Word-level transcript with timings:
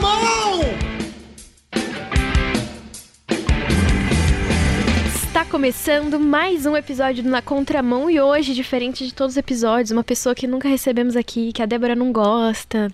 contramão! 0.00 0.37
Começando 5.48 6.20
mais 6.20 6.66
um 6.66 6.76
episódio 6.76 7.22
do 7.22 7.30
Na 7.30 7.40
Contramão 7.40 8.10
e 8.10 8.20
hoje, 8.20 8.52
diferente 8.52 9.06
de 9.06 9.14
todos 9.14 9.32
os 9.32 9.36
episódios, 9.38 9.90
uma 9.90 10.04
pessoa 10.04 10.34
que 10.34 10.46
nunca 10.46 10.68
recebemos 10.68 11.16
aqui, 11.16 11.52
que 11.54 11.62
a 11.62 11.66
Débora 11.66 11.94
não 11.94 12.12
gosta. 12.12 12.92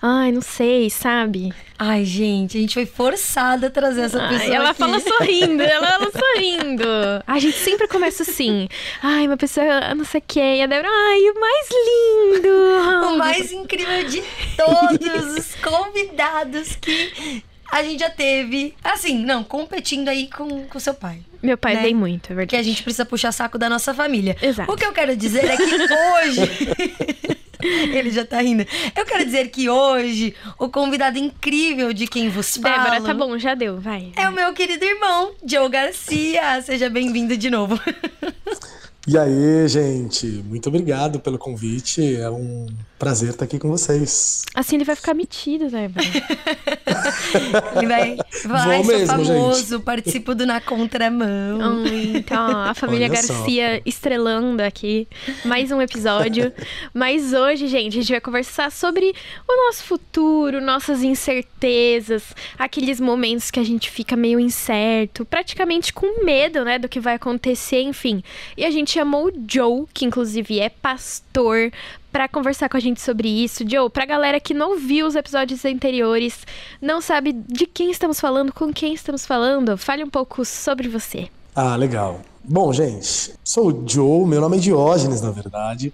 Ai, 0.00 0.32
não 0.32 0.40
sei, 0.40 0.88
sabe? 0.88 1.52
Ai, 1.78 2.04
gente, 2.06 2.56
a 2.56 2.60
gente 2.60 2.74
foi 2.74 2.86
forçada 2.86 3.66
a 3.66 3.70
trazer 3.70 4.02
essa 4.02 4.18
pessoa. 4.26 4.40
Ai, 4.40 4.54
ela 4.54 4.70
aqui. 4.70 4.78
fala 4.78 5.00
sorrindo, 5.00 5.62
ela 5.62 5.86
fala 5.86 6.10
sorrindo. 6.10 6.84
A 7.26 7.38
gente 7.38 7.56
sempre 7.58 7.86
começa 7.86 8.22
assim. 8.22 8.68
Ai, 9.02 9.26
uma 9.26 9.36
pessoa 9.36 9.94
não 9.94 10.04
sei. 10.04 10.22
E 10.34 10.62
a 10.62 10.66
Débora, 10.66 10.88
ai, 10.88 11.20
o 11.30 11.40
mais 11.40 11.68
lindo. 11.86 12.48
O 13.06 13.18
mais 13.18 13.52
incrível 13.52 14.08
de 14.08 14.22
todos 14.56 15.38
os 15.38 15.54
convidados 15.56 16.74
que 16.76 17.44
a 17.72 17.82
gente 17.82 18.00
já 18.00 18.10
teve. 18.10 18.74
Assim, 18.84 19.24
não, 19.24 19.42
competindo 19.42 20.08
aí 20.08 20.28
com 20.28 20.66
o 20.74 20.80
seu 20.80 20.92
pai. 20.92 21.20
Meu 21.42 21.56
pai 21.56 21.74
né? 21.74 21.82
dei 21.82 21.94
muito, 21.94 22.26
é 22.26 22.28
Que 22.28 22.34
verdade. 22.34 22.56
a 22.56 22.62
gente 22.62 22.82
precisa 22.82 23.06
puxar 23.06 23.32
saco 23.32 23.56
da 23.58 23.68
nossa 23.68 23.94
família. 23.94 24.36
Exato. 24.42 24.70
O 24.70 24.76
que 24.76 24.84
eu 24.84 24.92
quero 24.92 25.16
dizer 25.16 25.44
é 25.46 25.56
que 25.56 25.64
hoje. 25.64 27.32
Ele 27.62 28.10
já 28.10 28.24
tá 28.24 28.42
rindo. 28.42 28.66
Eu 28.94 29.06
quero 29.06 29.24
dizer 29.24 29.48
que 29.48 29.70
hoje 29.70 30.34
o 30.58 30.68
convidado 30.68 31.16
incrível 31.16 31.92
de 31.92 32.08
quem 32.08 32.28
vos 32.28 32.56
fala. 32.56 32.90
Débora, 32.90 33.00
tá 33.00 33.14
bom, 33.14 33.38
já 33.38 33.54
deu, 33.54 33.80
vai. 33.80 34.12
É 34.16 34.28
o 34.28 34.32
meu 34.32 34.52
querido 34.52 34.84
irmão, 34.84 35.32
Joe 35.46 35.68
Garcia. 35.68 36.60
Seja 36.60 36.90
bem-vindo 36.90 37.36
de 37.36 37.48
novo. 37.48 37.80
E 39.06 39.16
aí, 39.16 39.66
gente, 39.68 40.26
muito 40.26 40.68
obrigado 40.68 41.20
pelo 41.20 41.38
convite. 41.38 42.16
É 42.16 42.28
um 42.28 42.66
prazer 43.02 43.30
estar 43.30 43.46
aqui 43.46 43.58
com 43.58 43.68
vocês. 43.68 44.44
Assim 44.54 44.76
ele 44.76 44.84
vai 44.84 44.94
ficar 44.94 45.12
metido, 45.12 45.68
Débora. 45.68 46.06
Ele 47.76 47.86
vai, 47.86 48.16
vai 48.44 48.76
Vou 48.76 48.84
sou 48.84 48.96
mesmo, 48.96 49.06
famoso, 49.06 49.80
participo 49.80 50.34
do 50.34 50.46
Na 50.46 50.60
Contramão. 50.60 51.84
Ai, 51.84 52.12
Então, 52.16 52.48
ó, 52.48 52.70
a 52.70 52.74
família 52.74 53.08
Olha 53.08 53.20
só. 53.20 53.34
Garcia 53.34 53.82
estrelando 53.84 54.62
aqui 54.62 55.08
mais 55.44 55.72
um 55.72 55.82
episódio. 55.82 56.52
Mas 56.94 57.32
hoje, 57.32 57.66
gente, 57.66 57.98
a 57.98 58.02
gente 58.02 58.12
vai 58.12 58.20
conversar 58.20 58.70
sobre 58.70 59.12
o 59.48 59.66
nosso 59.66 59.82
futuro, 59.82 60.60
nossas 60.60 61.02
incertezas, 61.02 62.22
aqueles 62.56 63.00
momentos 63.00 63.50
que 63.50 63.58
a 63.58 63.64
gente 63.64 63.90
fica 63.90 64.14
meio 64.14 64.38
incerto, 64.38 65.24
praticamente 65.24 65.92
com 65.92 66.24
medo, 66.24 66.64
né, 66.64 66.78
do 66.78 66.88
que 66.88 67.00
vai 67.00 67.14
acontecer, 67.14 67.80
enfim. 67.80 68.22
E 68.56 68.64
a 68.64 68.70
gente 68.70 68.92
chamou 68.92 69.26
o 69.26 69.32
Joe, 69.48 69.86
que 69.92 70.04
inclusive 70.04 70.60
é 70.60 70.68
pastor, 70.68 71.72
pra 72.12 72.28
conversar 72.28 72.68
com 72.68 72.76
a 72.76 72.80
gente 72.80 73.00
sobre 73.00 73.28
isso. 73.28 73.64
Joe, 73.68 73.88
pra 73.88 74.04
galera 74.04 74.38
que 74.38 74.52
não 74.52 74.78
viu 74.78 75.06
os 75.06 75.16
episódios 75.16 75.64
anteriores, 75.64 76.46
não 76.80 77.00
sabe 77.00 77.32
de 77.32 77.66
quem 77.66 77.90
estamos 77.90 78.20
falando, 78.20 78.52
com 78.52 78.72
quem 78.72 78.92
estamos 78.92 79.24
falando, 79.24 79.76
fale 79.78 80.04
um 80.04 80.10
pouco 80.10 80.44
sobre 80.44 80.88
você. 80.88 81.28
Ah, 81.54 81.74
legal. 81.74 82.20
Bom, 82.44 82.72
gente, 82.72 83.34
sou 83.42 83.68
o 83.68 83.84
Joe, 83.88 84.26
meu 84.26 84.40
nome 84.40 84.58
é 84.58 84.60
Diógenes, 84.60 85.20
na 85.20 85.30
verdade, 85.30 85.92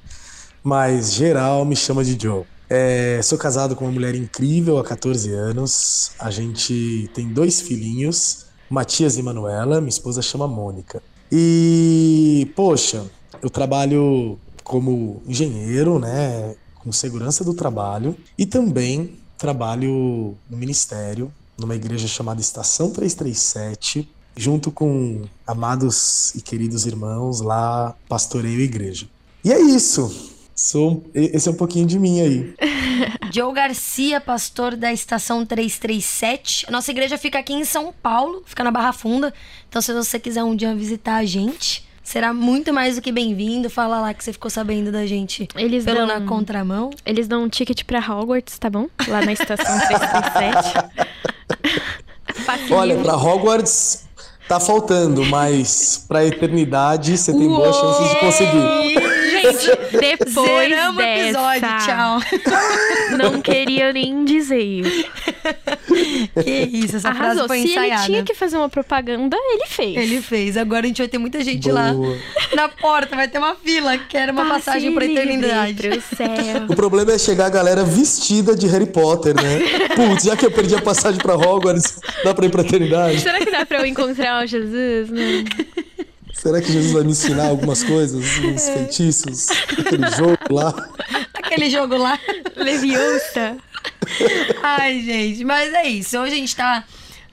mas 0.62 1.12
geral 1.12 1.64
me 1.64 1.76
chama 1.76 2.04
de 2.04 2.18
Joe. 2.20 2.44
É, 2.70 3.20
sou 3.22 3.38
casado 3.38 3.74
com 3.74 3.84
uma 3.84 3.92
mulher 3.92 4.14
incrível 4.14 4.78
há 4.78 4.84
14 4.84 5.32
anos. 5.32 6.12
A 6.18 6.30
gente 6.30 7.10
tem 7.14 7.28
dois 7.28 7.60
filhinhos, 7.60 8.46
Matias 8.68 9.16
e 9.16 9.22
Manuela. 9.22 9.80
Minha 9.80 9.88
esposa 9.88 10.20
chama 10.20 10.46
Mônica. 10.46 11.02
E, 11.32 12.50
poxa, 12.54 13.04
eu 13.42 13.48
trabalho 13.48 14.38
como 14.68 15.22
engenheiro, 15.26 15.98
né, 15.98 16.54
com 16.76 16.92
segurança 16.92 17.42
do 17.42 17.54
trabalho 17.54 18.14
e 18.36 18.46
também 18.46 19.18
trabalho 19.38 20.36
no 20.48 20.56
ministério, 20.56 21.32
numa 21.58 21.74
igreja 21.74 22.06
chamada 22.06 22.40
Estação 22.40 22.90
337, 22.90 24.08
junto 24.36 24.70
com 24.70 25.22
amados 25.46 26.34
e 26.34 26.42
queridos 26.42 26.86
irmãos 26.86 27.40
lá, 27.40 27.96
pastoreio 28.08 28.60
igreja. 28.60 29.08
E 29.42 29.50
é 29.52 29.58
isso. 29.58 30.36
Sou, 30.54 31.04
esse 31.14 31.48
é 31.48 31.52
um 31.52 31.54
pouquinho 31.54 31.86
de 31.86 31.98
mim 31.98 32.20
aí. 32.20 32.54
Joe 33.32 33.54
Garcia, 33.54 34.20
pastor 34.20 34.76
da 34.76 34.92
estação 34.92 35.46
337. 35.46 36.66
A 36.68 36.70
nossa 36.72 36.90
igreja 36.90 37.16
fica 37.16 37.38
aqui 37.38 37.52
em 37.52 37.64
São 37.64 37.94
Paulo, 38.02 38.42
fica 38.44 38.64
na 38.64 38.70
Barra 38.70 38.92
Funda. 38.92 39.32
Então, 39.68 39.80
se 39.80 39.92
você 39.94 40.18
quiser 40.18 40.42
um 40.42 40.56
dia 40.56 40.74
visitar 40.74 41.16
a 41.16 41.24
gente, 41.24 41.87
será 42.08 42.32
muito 42.32 42.72
mais 42.72 42.96
do 42.96 43.02
que 43.02 43.12
bem-vindo. 43.12 43.68
Fala 43.68 44.00
lá 44.00 44.14
que 44.14 44.24
você 44.24 44.32
ficou 44.32 44.50
sabendo 44.50 44.90
da 44.90 45.04
gente 45.06 45.46
Eles 45.54 45.84
pelo 45.84 45.98
dão- 45.98 46.06
Na 46.06 46.20
Contramão. 46.26 46.90
Eles 47.04 47.28
dão 47.28 47.42
um 47.44 47.48
ticket 47.48 47.84
pra 47.84 47.98
Hogwarts, 48.00 48.58
tá 48.58 48.70
bom? 48.70 48.86
Lá 49.06 49.20
na 49.24 49.32
estação 49.32 49.78
337. 49.86 50.72
Facilita. 52.44 52.74
Olha, 52.74 52.96
pra 52.98 53.16
Hogwarts 53.16 54.04
tá 54.48 54.58
faltando, 54.58 55.24
mas 55.26 56.04
pra 56.08 56.24
eternidade 56.24 57.16
você 57.18 57.32
tem 57.32 57.46
boas 57.48 57.76
chances 57.76 58.08
de 58.10 58.16
conseguir. 58.20 58.62
Gente, 59.30 59.77
depois 59.90 60.48
Zeramos 60.68 60.94
o 60.94 60.98
dessa, 60.98 61.22
episódio, 61.54 61.86
tchau. 61.86 62.20
não 63.18 63.40
queria 63.40 63.92
nem 63.92 64.24
dizer. 64.24 64.82
que 66.42 66.50
isso, 66.50 66.96
essa 66.96 67.14
frase 67.14 67.40
Arrasou. 67.40 67.46
foi 67.48 67.58
Se 67.58 67.64
ele 67.64 67.72
ensaiada. 67.72 68.04
tinha 68.06 68.22
que 68.24 68.34
fazer 68.34 68.56
uma 68.56 68.68
propaganda, 68.68 69.36
ele 69.36 69.66
fez. 69.68 69.96
Ele 69.96 70.20
fez. 70.22 70.56
Agora 70.56 70.84
a 70.84 70.86
gente 70.88 70.98
vai 70.98 71.08
ter 71.08 71.18
muita 71.18 71.42
gente 71.42 71.70
lá 71.70 71.92
Boa. 71.92 72.16
na 72.54 72.68
porta. 72.68 73.16
Vai 73.16 73.28
ter 73.28 73.38
uma 73.38 73.54
fila 73.54 73.96
que 73.98 74.16
era 74.16 74.32
uma 74.32 74.44
Passe 74.46 74.64
passagem 74.66 74.92
pra 74.94 75.04
eternidade. 75.04 75.88
O 76.68 76.74
problema 76.76 77.12
é 77.12 77.18
chegar 77.18 77.46
a 77.46 77.50
galera 77.50 77.84
vestida 77.84 78.54
de 78.54 78.66
Harry 78.66 78.86
Potter, 78.86 79.34
né? 79.34 79.58
Putz, 79.94 80.24
já 80.24 80.36
que 80.36 80.46
eu 80.46 80.50
perdi 80.50 80.74
a 80.74 80.82
passagem 80.82 81.20
pra 81.20 81.34
Hogwarts, 81.34 82.00
dá 82.24 82.34
pra 82.34 82.46
ir 82.46 82.50
pra 82.50 82.62
eternidade? 82.62 83.20
Será 83.20 83.38
que 83.38 83.50
dá 83.50 83.64
pra 83.66 83.78
eu 83.78 83.86
encontrar 83.86 84.44
o 84.44 84.46
Jesus? 84.46 85.10
Não. 85.10 85.44
Será 86.48 86.62
que 86.62 86.72
Jesus 86.72 86.92
vai 86.92 87.02
me 87.04 87.10
ensinar 87.10 87.48
algumas 87.48 87.84
coisas, 87.84 88.24
uns 88.40 88.70
feitiços, 88.70 89.48
aquele 89.50 90.10
jogo 90.12 90.38
lá? 90.50 90.88
Aquele 91.34 91.68
jogo 91.68 91.94
lá. 91.98 92.18
Leviosa. 92.56 93.58
Ai, 94.62 94.98
gente, 95.02 95.44
mas 95.44 95.74
é 95.74 95.86
isso. 95.86 96.18
Hoje 96.18 96.32
a 96.32 96.38
gente 96.38 96.56
tá. 96.56 96.84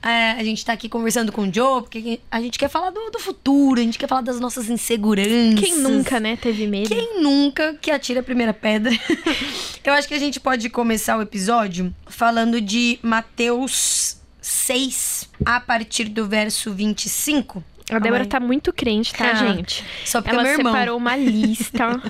é, 0.04 0.32
a 0.32 0.44
gente 0.44 0.66
tá 0.66 0.74
aqui 0.74 0.90
conversando 0.90 1.32
com 1.32 1.48
o 1.48 1.54
Joe, 1.54 1.84
porque 1.84 2.20
a 2.30 2.42
gente 2.42 2.60
quer 2.60 2.68
falar 2.68 2.90
do, 2.90 3.10
do 3.10 3.18
futuro, 3.18 3.80
a 3.80 3.84
gente 3.84 3.98
quer 3.98 4.10
falar 4.10 4.20
das 4.20 4.38
nossas 4.38 4.70
inseguranças. 4.70 5.62
Quem 5.62 5.78
nunca, 5.80 6.20
né, 6.20 6.36
teve 6.36 6.68
medo? 6.68 6.90
Quem 6.90 7.22
nunca 7.22 7.74
que 7.82 7.92
atira 7.92 8.20
a 8.20 8.24
primeira 8.24 8.54
pedra? 8.54 8.92
Eu 9.82 9.94
acho 9.94 10.10
que 10.10 10.14
a 10.14 10.20
gente 10.20 10.42
pode 10.42 10.70
começar 10.70 11.18
o 11.18 11.22
episódio 11.22 11.96
falando 12.06 12.60
de 12.60 13.00
Mateus 13.02 14.18
6, 14.42 15.30
a 15.46 15.62
partir 15.62 16.10
do 16.10 16.28
verso 16.28 16.74
25. 16.74 17.64
A 17.92 18.00
Débora 18.00 18.24
Ai. 18.24 18.28
tá 18.28 18.40
muito 18.40 18.74
crente, 18.74 19.14
tá, 19.14 19.32
Ah, 19.32 19.36
gente? 19.36 19.84
Só 20.06 20.20
porque 20.20 20.32
é 20.32 20.40
Ela 20.40 20.44
meu 20.44 20.54
irmão. 20.54 20.74
separou 20.74 20.98
uma 20.98 21.16
lista. 21.16 22.02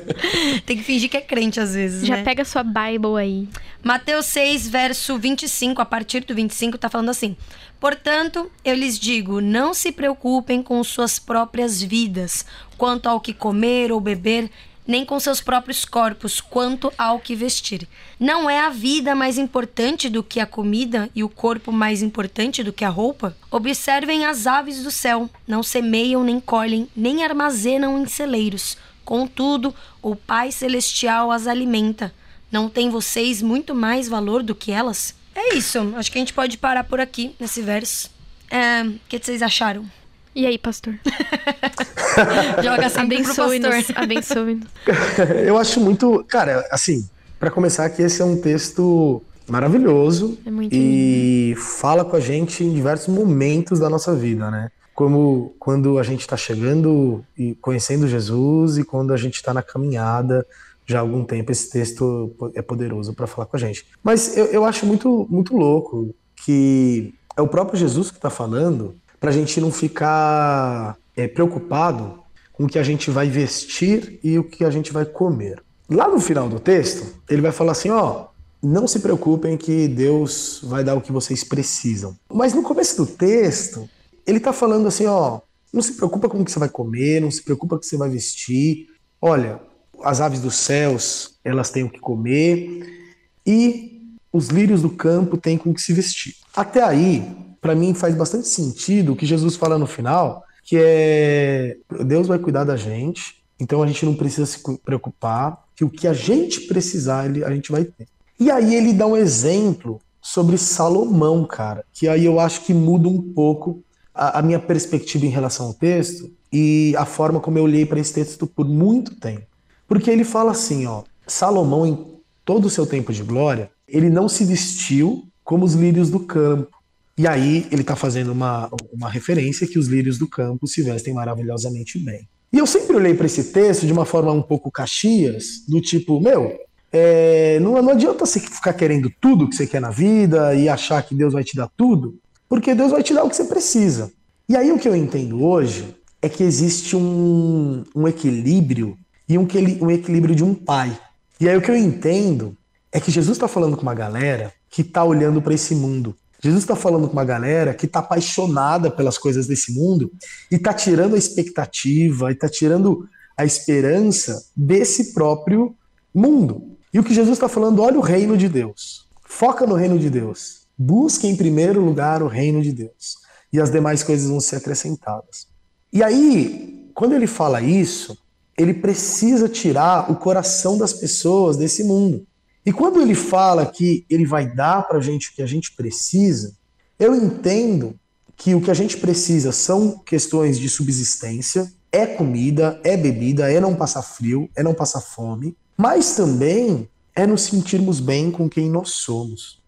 Tem 0.64 0.76
que 0.78 0.82
fingir 0.82 1.10
que 1.10 1.16
é 1.16 1.20
crente 1.20 1.60
às 1.60 1.74
vezes, 1.74 2.06
Já 2.06 2.16
né? 2.16 2.22
pega 2.24 2.44
sua 2.44 2.62
Bible 2.62 3.16
aí. 3.18 3.48
Mateus 3.82 4.26
6, 4.26 4.68
verso 4.68 5.18
25, 5.18 5.80
a 5.82 5.84
partir 5.84 6.24
do 6.24 6.34
25, 6.34 6.78
tá 6.78 6.88
falando 6.88 7.10
assim: 7.10 7.36
Portanto, 7.78 8.50
eu 8.64 8.74
lhes 8.74 8.98
digo, 8.98 9.40
não 9.40 9.74
se 9.74 9.92
preocupem 9.92 10.62
com 10.62 10.82
suas 10.84 11.18
próprias 11.18 11.82
vidas, 11.82 12.44
quanto 12.78 13.06
ao 13.08 13.20
que 13.20 13.32
comer 13.34 13.92
ou 13.92 14.00
beber, 14.00 14.50
nem 14.86 15.04
com 15.04 15.20
seus 15.20 15.40
próprios 15.40 15.84
corpos, 15.84 16.40
quanto 16.40 16.92
ao 16.98 17.20
que 17.20 17.34
vestir. 17.34 17.86
Não 18.18 18.48
é 18.50 18.60
a 18.60 18.70
vida 18.70 19.14
mais 19.14 19.38
importante 19.38 20.08
do 20.08 20.22
que 20.22 20.40
a 20.40 20.46
comida 20.46 21.08
e 21.14 21.22
o 21.22 21.28
corpo 21.28 21.70
mais 21.70 22.02
importante 22.02 22.62
do 22.62 22.72
que 22.72 22.84
a 22.84 22.88
roupa? 22.88 23.36
Observem 23.50 24.24
as 24.24 24.46
aves 24.46 24.82
do 24.82 24.90
céu, 24.90 25.28
não 25.46 25.62
semeiam, 25.62 26.24
nem 26.24 26.40
colhem, 26.40 26.88
nem 26.96 27.24
armazenam 27.24 27.98
em 27.98 28.06
celeiros. 28.06 28.76
Contudo, 29.04 29.74
o 30.02 30.14
Pai 30.16 30.52
Celestial 30.52 31.30
as 31.30 31.46
alimenta. 31.46 32.12
Não 32.50 32.68
tem 32.68 32.90
vocês 32.90 33.40
muito 33.40 33.74
mais 33.74 34.08
valor 34.08 34.42
do 34.42 34.54
que 34.54 34.72
elas? 34.72 35.14
É 35.34 35.54
isso. 35.54 35.94
Acho 35.96 36.10
que 36.10 36.18
a 36.18 36.20
gente 36.20 36.32
pode 36.32 36.58
parar 36.58 36.84
por 36.84 37.00
aqui 37.00 37.34
nesse 37.38 37.62
verso. 37.62 38.10
É, 38.50 38.82
O 38.82 38.98
que 39.08 39.18
vocês 39.18 39.42
acharam? 39.42 39.88
E 40.34 40.46
aí, 40.46 40.58
pastor? 40.58 40.94
Joga 42.62 42.82
pastor. 42.82 43.02
Abençoe-nos. 43.02 43.90
Abençoe-nos. 43.94 44.68
Eu 45.44 45.58
acho 45.58 45.80
muito. 45.80 46.24
Cara, 46.28 46.66
assim, 46.70 47.08
pra 47.38 47.50
começar 47.50 47.84
aqui, 47.84 48.02
esse 48.02 48.22
é 48.22 48.24
um 48.24 48.40
texto 48.40 49.22
maravilhoso 49.48 50.38
É 50.46 50.50
muito 50.50 50.72
e 50.72 51.54
fala 51.56 52.04
com 52.04 52.14
a 52.14 52.20
gente 52.20 52.62
em 52.62 52.72
diversos 52.72 53.12
momentos 53.12 53.80
da 53.80 53.90
nossa 53.90 54.14
vida, 54.14 54.50
né? 54.50 54.70
Como 54.94 55.54
quando 55.58 55.98
a 55.98 56.02
gente 56.02 56.20
está 56.20 56.36
chegando 56.36 57.24
e 57.36 57.54
conhecendo 57.56 58.06
Jesus 58.06 58.78
e 58.78 58.84
quando 58.84 59.12
a 59.12 59.16
gente 59.16 59.34
está 59.34 59.52
na 59.52 59.62
caminhada 59.62 60.46
já 60.86 60.98
há 60.98 61.00
algum 61.00 61.24
tempo, 61.24 61.52
esse 61.52 61.70
texto 61.70 62.34
é 62.54 62.62
poderoso 62.62 63.14
para 63.14 63.26
falar 63.26 63.46
com 63.46 63.56
a 63.56 63.60
gente. 63.60 63.86
Mas 64.02 64.36
eu, 64.36 64.46
eu 64.46 64.64
acho 64.64 64.86
muito, 64.86 65.26
muito 65.30 65.56
louco 65.56 66.14
que 66.36 67.14
é 67.36 67.42
o 67.42 67.48
próprio 67.48 67.78
Jesus 67.78 68.10
que 68.10 68.18
está 68.18 68.30
falando 68.30 68.94
para 69.20 69.30
a 69.30 69.32
gente 69.32 69.60
não 69.60 69.70
ficar 69.70 70.96
é, 71.14 71.28
preocupado 71.28 72.18
com 72.52 72.64
o 72.64 72.66
que 72.66 72.78
a 72.78 72.82
gente 72.82 73.10
vai 73.10 73.28
vestir 73.28 74.18
e 74.24 74.38
o 74.38 74.44
que 74.44 74.64
a 74.64 74.70
gente 74.70 74.92
vai 74.92 75.04
comer. 75.04 75.62
Lá 75.88 76.08
no 76.08 76.18
final 76.18 76.48
do 76.48 76.58
texto, 76.58 77.20
ele 77.28 77.42
vai 77.42 77.52
falar 77.52 77.72
assim: 77.72 77.90
ó, 77.90 78.28
não 78.62 78.86
se 78.86 79.00
preocupem 79.00 79.56
que 79.56 79.88
Deus 79.88 80.60
vai 80.62 80.84
dar 80.84 80.94
o 80.94 81.00
que 81.00 81.12
vocês 81.12 81.42
precisam. 81.42 82.16
Mas 82.32 82.52
no 82.52 82.62
começo 82.62 82.96
do 82.96 83.06
texto, 83.06 83.88
ele 84.26 84.38
está 84.38 84.52
falando 84.52 84.86
assim, 84.86 85.06
ó, 85.06 85.40
não 85.72 85.82
se 85.82 85.94
preocupa 85.94 86.28
com 86.28 86.40
o 86.40 86.44
que 86.44 86.50
você 86.50 86.58
vai 86.58 86.68
comer, 86.68 87.20
não 87.20 87.30
se 87.30 87.42
preocupa 87.42 87.76
com 87.76 87.76
o 87.76 87.80
que 87.80 87.86
você 87.86 87.96
vai 87.96 88.10
vestir. 88.10 88.88
Olha, 89.20 89.60
as 90.02 90.20
aves 90.20 90.40
dos 90.40 90.56
céus, 90.56 91.38
elas 91.44 91.70
têm 91.70 91.84
o 91.84 91.90
que 91.90 91.98
comer 91.98 93.08
e 93.46 94.14
os 94.32 94.48
lírios 94.48 94.82
do 94.82 94.90
campo 94.90 95.36
têm 95.36 95.56
com 95.56 95.70
o 95.70 95.74
que 95.74 95.80
se 95.80 95.92
vestir. 95.92 96.36
Até 96.54 96.82
aí, 96.82 97.24
para 97.60 97.74
mim 97.74 97.94
faz 97.94 98.14
bastante 98.14 98.48
sentido 98.48 99.12
o 99.12 99.16
que 99.16 99.26
Jesus 99.26 99.56
fala 99.56 99.78
no 99.78 99.86
final, 99.86 100.44
que 100.64 100.76
é 100.78 101.76
Deus 102.04 102.26
vai 102.26 102.38
cuidar 102.38 102.64
da 102.64 102.76
gente, 102.76 103.42
então 103.58 103.82
a 103.82 103.86
gente 103.86 104.06
não 104.06 104.14
precisa 104.14 104.46
se 104.46 104.58
preocupar, 104.84 105.64
que 105.76 105.84
o 105.84 105.90
que 105.90 106.06
a 106.06 106.12
gente 106.12 106.62
precisar, 106.62 107.24
a 107.24 107.54
gente 107.54 107.70
vai 107.70 107.84
ter. 107.84 108.06
E 108.38 108.50
aí 108.50 108.74
ele 108.74 108.92
dá 108.92 109.06
um 109.06 109.16
exemplo 109.16 110.00
sobre 110.20 110.56
Salomão, 110.56 111.44
cara, 111.44 111.84
que 111.92 112.08
aí 112.08 112.24
eu 112.24 112.40
acho 112.40 112.62
que 112.62 112.72
muda 112.72 113.08
um 113.08 113.20
pouco 113.20 113.82
a, 114.14 114.38
a 114.38 114.42
minha 114.42 114.58
perspectiva 114.58 115.26
em 115.26 115.30
relação 115.30 115.66
ao 115.66 115.74
texto 115.74 116.30
e 116.52 116.94
a 116.96 117.04
forma 117.04 117.40
como 117.40 117.58
eu 117.58 117.64
olhei 117.64 117.86
para 117.86 118.00
esse 118.00 118.12
texto 118.12 118.46
por 118.46 118.66
muito 118.66 119.14
tempo. 119.16 119.46
Porque 119.86 120.10
ele 120.10 120.24
fala 120.24 120.52
assim, 120.52 120.86
ó, 120.86 121.02
Salomão 121.26 121.86
em 121.86 122.06
todo 122.44 122.66
o 122.66 122.70
seu 122.70 122.86
tempo 122.86 123.12
de 123.12 123.22
glória, 123.22 123.70
ele 123.86 124.08
não 124.08 124.28
se 124.28 124.44
vestiu 124.44 125.26
como 125.44 125.64
os 125.64 125.74
lírios 125.74 126.10
do 126.10 126.20
campo. 126.20 126.76
E 127.20 127.28
aí 127.28 127.66
ele 127.70 127.82
está 127.82 127.94
fazendo 127.94 128.32
uma, 128.32 128.70
uma 128.90 129.10
referência 129.10 129.66
que 129.66 129.78
os 129.78 129.88
lírios 129.88 130.16
do 130.16 130.26
campo 130.26 130.66
se 130.66 130.80
vestem 130.80 131.12
maravilhosamente 131.12 131.98
bem. 131.98 132.26
E 132.50 132.56
eu 132.56 132.66
sempre 132.66 132.96
olhei 132.96 133.12
para 133.12 133.26
esse 133.26 133.52
texto 133.52 133.84
de 133.84 133.92
uma 133.92 134.06
forma 134.06 134.32
um 134.32 134.40
pouco 134.40 134.70
caxias, 134.70 135.62
do 135.68 135.82
tipo, 135.82 136.18
meu, 136.18 136.58
é, 136.90 137.60
não, 137.60 137.72
não 137.82 137.90
adianta 137.90 138.24
você 138.24 138.40
ficar 138.40 138.72
querendo 138.72 139.12
tudo 139.20 139.46
que 139.50 139.54
você 139.54 139.66
quer 139.66 139.82
na 139.82 139.90
vida 139.90 140.54
e 140.54 140.66
achar 140.66 141.02
que 141.02 141.14
Deus 141.14 141.34
vai 141.34 141.44
te 141.44 141.54
dar 141.54 141.68
tudo, 141.76 142.18
porque 142.48 142.74
Deus 142.74 142.90
vai 142.90 143.02
te 143.02 143.12
dar 143.12 143.24
o 143.24 143.28
que 143.28 143.36
você 143.36 143.44
precisa. 143.44 144.10
E 144.48 144.56
aí 144.56 144.72
o 144.72 144.78
que 144.78 144.88
eu 144.88 144.96
entendo 144.96 145.44
hoje 145.44 145.94
é 146.22 146.28
que 146.30 146.42
existe 146.42 146.96
um, 146.96 147.84
um 147.94 148.08
equilíbrio 148.08 148.96
e 149.28 149.36
um, 149.36 149.46
um 149.82 149.90
equilíbrio 149.90 150.34
de 150.34 150.42
um 150.42 150.54
pai. 150.54 150.98
E 151.38 151.46
aí 151.46 151.54
o 151.54 151.60
que 151.60 151.70
eu 151.70 151.76
entendo 151.76 152.56
é 152.90 152.98
que 152.98 153.10
Jesus 153.10 153.36
está 153.36 153.46
falando 153.46 153.76
com 153.76 153.82
uma 153.82 153.94
galera 153.94 154.50
que 154.70 154.80
está 154.80 155.04
olhando 155.04 155.42
para 155.42 155.52
esse 155.52 155.74
mundo. 155.74 156.16
Jesus 156.42 156.62
está 156.62 156.74
falando 156.74 157.06
com 157.06 157.12
uma 157.12 157.24
galera 157.24 157.74
que 157.74 157.86
está 157.86 157.98
apaixonada 157.98 158.90
pelas 158.90 159.18
coisas 159.18 159.46
desse 159.46 159.72
mundo 159.72 160.10
e 160.50 160.56
está 160.56 160.72
tirando 160.72 161.14
a 161.14 161.18
expectativa 161.18 162.30
e 162.30 162.34
está 162.34 162.48
tirando 162.48 163.06
a 163.36 163.44
esperança 163.44 164.46
desse 164.56 165.12
próprio 165.12 165.74
mundo. 166.14 166.76
E 166.92 166.98
o 166.98 167.04
que 167.04 167.14
Jesus 167.14 167.36
está 167.36 167.48
falando, 167.48 167.82
olha 167.82 167.98
o 167.98 168.02
reino 168.02 168.36
de 168.36 168.48
Deus. 168.48 169.06
Foca 169.24 169.66
no 169.66 169.74
reino 169.74 169.98
de 169.98 170.10
Deus. 170.10 170.60
Busque 170.76 171.26
em 171.26 171.36
primeiro 171.36 171.84
lugar 171.84 172.22
o 172.22 172.26
reino 172.26 172.62
de 172.62 172.72
Deus, 172.72 173.18
e 173.52 173.60
as 173.60 173.70
demais 173.70 174.02
coisas 174.02 174.30
vão 174.30 174.40
ser 174.40 174.56
acrescentadas. 174.56 175.46
E 175.92 176.02
aí, 176.02 176.90
quando 176.94 177.14
ele 177.14 177.26
fala 177.26 177.60
isso, 177.60 178.16
ele 178.56 178.72
precisa 178.72 179.46
tirar 179.46 180.10
o 180.10 180.16
coração 180.16 180.78
das 180.78 180.94
pessoas 180.94 181.58
desse 181.58 181.84
mundo. 181.84 182.26
E 182.70 182.72
quando 182.72 183.00
ele 183.00 183.16
fala 183.16 183.66
que 183.66 184.06
ele 184.08 184.24
vai 184.24 184.46
dar 184.46 184.86
para 184.86 184.98
a 184.98 185.00
gente 185.00 185.30
o 185.30 185.32
que 185.34 185.42
a 185.42 185.46
gente 185.46 185.74
precisa, 185.74 186.54
eu 187.00 187.12
entendo 187.16 187.98
que 188.36 188.54
o 188.54 188.60
que 188.60 188.70
a 188.70 188.74
gente 188.74 188.96
precisa 188.98 189.50
são 189.50 189.98
questões 189.98 190.56
de 190.56 190.68
subsistência, 190.68 191.68
é 191.90 192.06
comida, 192.06 192.80
é 192.84 192.96
bebida, 192.96 193.52
é 193.52 193.58
não 193.58 193.74
passar 193.74 194.02
frio, 194.02 194.48
é 194.54 194.62
não 194.62 194.72
passar 194.72 195.00
fome, 195.00 195.56
mas 195.76 196.14
também 196.14 196.88
é 197.12 197.26
nos 197.26 197.42
sentirmos 197.42 197.98
bem 197.98 198.30
com 198.30 198.48
quem 198.48 198.70
nós 198.70 198.90
somos. 198.90 199.60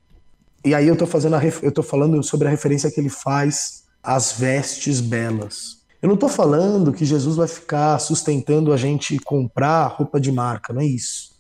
E 0.65 0.73
aí 0.73 0.87
eu 0.87 0.95
tô 0.95 1.05
fazendo 1.05 1.35
a, 1.35 1.43
eu 1.61 1.73
tô 1.73 1.83
falando 1.83 2.23
sobre 2.23 2.47
a 2.47 2.53
referência 2.53 2.89
que 2.89 3.01
ele 3.01 3.09
faz 3.09 3.83
às 4.01 4.31
vestes 4.31 5.01
belas. 5.01 5.79
Eu 6.01 6.09
não 6.09 6.17
tô 6.17 6.29
falando 6.29 6.93
que 6.93 7.05
Jesus 7.05 7.35
vai 7.35 7.49
ficar 7.49 7.99
sustentando 7.99 8.73
a 8.73 8.77
gente 8.77 9.19
comprar 9.19 9.89
roupa 9.89 10.21
de 10.21 10.31
marca, 10.31 10.73
não 10.73 10.83
é 10.83 10.87
isso. 10.87 11.32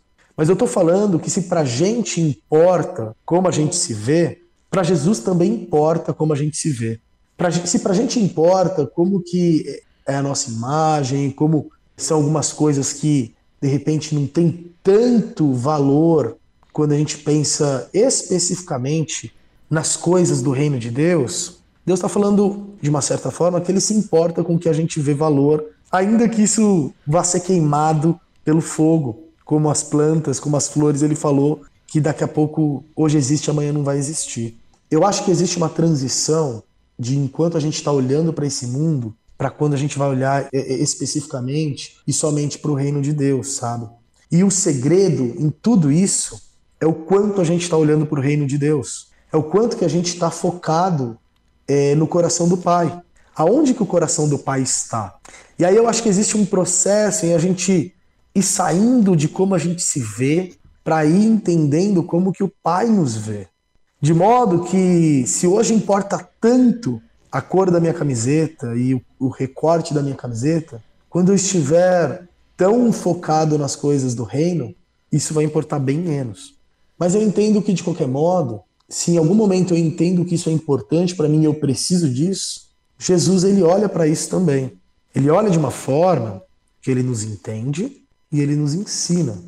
Mas 0.42 0.48
eu 0.48 0.56
tô 0.56 0.66
falando 0.66 1.20
que 1.20 1.30
se 1.30 1.42
pra 1.42 1.64
gente 1.64 2.20
importa 2.20 3.14
como 3.24 3.46
a 3.46 3.52
gente 3.52 3.76
se 3.76 3.94
vê, 3.94 4.40
para 4.68 4.82
Jesus 4.82 5.20
também 5.20 5.54
importa 5.54 6.12
como 6.12 6.32
a 6.32 6.36
gente 6.36 6.56
se 6.56 6.68
vê. 6.68 6.98
Pra, 7.36 7.48
se 7.52 7.78
pra 7.78 7.94
gente 7.94 8.18
importa 8.18 8.84
como 8.84 9.22
que 9.22 9.64
é 10.04 10.16
a 10.16 10.20
nossa 10.20 10.50
imagem, 10.50 11.30
como 11.30 11.70
são 11.96 12.16
algumas 12.16 12.52
coisas 12.52 12.92
que 12.92 13.32
de 13.60 13.68
repente 13.68 14.16
não 14.16 14.26
tem 14.26 14.72
tanto 14.82 15.52
valor 15.52 16.36
quando 16.72 16.90
a 16.90 16.98
gente 16.98 17.18
pensa 17.18 17.88
especificamente 17.94 19.32
nas 19.70 19.96
coisas 19.96 20.42
do 20.42 20.50
reino 20.50 20.76
de 20.76 20.90
Deus, 20.90 21.60
Deus 21.86 22.00
está 22.00 22.08
falando, 22.08 22.70
de 22.82 22.90
uma 22.90 23.00
certa 23.00 23.30
forma, 23.30 23.60
que 23.60 23.70
ele 23.70 23.80
se 23.80 23.94
importa 23.94 24.42
com 24.42 24.58
que 24.58 24.68
a 24.68 24.72
gente 24.72 24.98
vê 24.98 25.14
valor, 25.14 25.64
ainda 25.88 26.28
que 26.28 26.42
isso 26.42 26.92
vá 27.06 27.22
ser 27.22 27.42
queimado 27.42 28.18
pelo 28.44 28.60
fogo, 28.60 29.28
como 29.44 29.70
as 29.70 29.82
plantas, 29.82 30.40
como 30.40 30.56
as 30.56 30.68
flores, 30.68 31.02
ele 31.02 31.14
falou 31.14 31.62
que 31.86 32.00
daqui 32.00 32.24
a 32.24 32.28
pouco, 32.28 32.84
hoje 32.96 33.18
existe, 33.18 33.50
amanhã 33.50 33.72
não 33.72 33.84
vai 33.84 33.98
existir. 33.98 34.58
Eu 34.90 35.04
acho 35.04 35.24
que 35.24 35.30
existe 35.30 35.56
uma 35.56 35.68
transição 35.68 36.62
de 36.98 37.16
enquanto 37.18 37.56
a 37.56 37.60
gente 37.60 37.74
está 37.74 37.90
olhando 37.90 38.32
para 38.32 38.46
esse 38.46 38.66
mundo, 38.66 39.14
para 39.36 39.50
quando 39.50 39.74
a 39.74 39.76
gente 39.76 39.98
vai 39.98 40.08
olhar 40.08 40.48
especificamente 40.52 41.98
e 42.06 42.12
somente 42.12 42.58
para 42.58 42.70
o 42.70 42.74
reino 42.74 43.02
de 43.02 43.12
Deus, 43.12 43.54
sabe? 43.54 43.88
E 44.30 44.44
o 44.44 44.50
segredo 44.50 45.34
em 45.38 45.50
tudo 45.50 45.90
isso 45.90 46.40
é 46.80 46.86
o 46.86 46.94
quanto 46.94 47.40
a 47.40 47.44
gente 47.44 47.62
está 47.62 47.76
olhando 47.76 48.06
para 48.06 48.18
o 48.18 48.22
reino 48.22 48.46
de 48.46 48.56
Deus, 48.56 49.08
é 49.32 49.36
o 49.36 49.42
quanto 49.42 49.76
que 49.76 49.84
a 49.84 49.88
gente 49.88 50.14
está 50.14 50.30
focado 50.30 51.18
é, 51.66 51.94
no 51.94 52.06
coração 52.06 52.48
do 52.48 52.56
Pai. 52.56 53.02
Aonde 53.34 53.74
que 53.74 53.82
o 53.82 53.86
coração 53.86 54.28
do 54.28 54.38
Pai 54.38 54.62
está? 54.62 55.16
E 55.58 55.64
aí 55.64 55.76
eu 55.76 55.88
acho 55.88 56.02
que 56.02 56.08
existe 56.08 56.36
um 56.36 56.44
processo 56.44 57.26
em 57.26 57.34
a 57.34 57.38
gente 57.38 57.94
ir 58.34 58.42
saindo 58.42 59.16
de 59.16 59.28
como 59.28 59.54
a 59.54 59.58
gente 59.58 59.82
se 59.82 60.00
vê 60.00 60.54
para 60.82 61.04
ir 61.04 61.24
entendendo 61.24 62.02
como 62.02 62.32
que 62.32 62.42
o 62.42 62.52
Pai 62.62 62.86
nos 62.86 63.16
vê. 63.16 63.46
De 64.00 64.12
modo 64.12 64.64
que 64.64 65.24
se 65.26 65.46
hoje 65.46 65.72
importa 65.72 66.28
tanto 66.40 67.00
a 67.30 67.40
cor 67.40 67.70
da 67.70 67.78
minha 67.78 67.94
camiseta 67.94 68.74
e 68.74 68.94
o, 68.94 69.02
o 69.18 69.28
recorte 69.28 69.94
da 69.94 70.02
minha 70.02 70.16
camiseta, 70.16 70.82
quando 71.08 71.30
eu 71.30 71.36
estiver 71.36 72.26
tão 72.56 72.92
focado 72.92 73.56
nas 73.56 73.76
coisas 73.76 74.14
do 74.14 74.24
reino, 74.24 74.74
isso 75.10 75.32
vai 75.32 75.44
importar 75.44 75.78
bem 75.78 75.98
menos. 75.98 76.54
Mas 76.98 77.14
eu 77.14 77.22
entendo 77.22 77.62
que, 77.62 77.72
de 77.72 77.82
qualquer 77.82 78.08
modo, 78.08 78.60
se 78.88 79.12
em 79.12 79.18
algum 79.18 79.34
momento 79.34 79.72
eu 79.72 79.78
entendo 79.78 80.24
que 80.24 80.34
isso 80.34 80.48
é 80.48 80.52
importante 80.52 81.14
para 81.14 81.28
mim 81.28 81.42
e 81.42 81.44
eu 81.44 81.54
preciso 81.54 82.08
disso, 82.08 82.68
Jesus 82.98 83.44
ele 83.44 83.62
olha 83.62 83.88
para 83.88 84.06
isso 84.06 84.28
também. 84.28 84.72
Ele 85.14 85.30
olha 85.30 85.50
de 85.50 85.58
uma 85.58 85.70
forma 85.70 86.42
que 86.80 86.90
ele 86.90 87.02
nos 87.02 87.22
entende 87.22 88.01
e 88.32 88.40
ele 88.40 88.56
nos 88.56 88.74
ensina. 88.74 89.38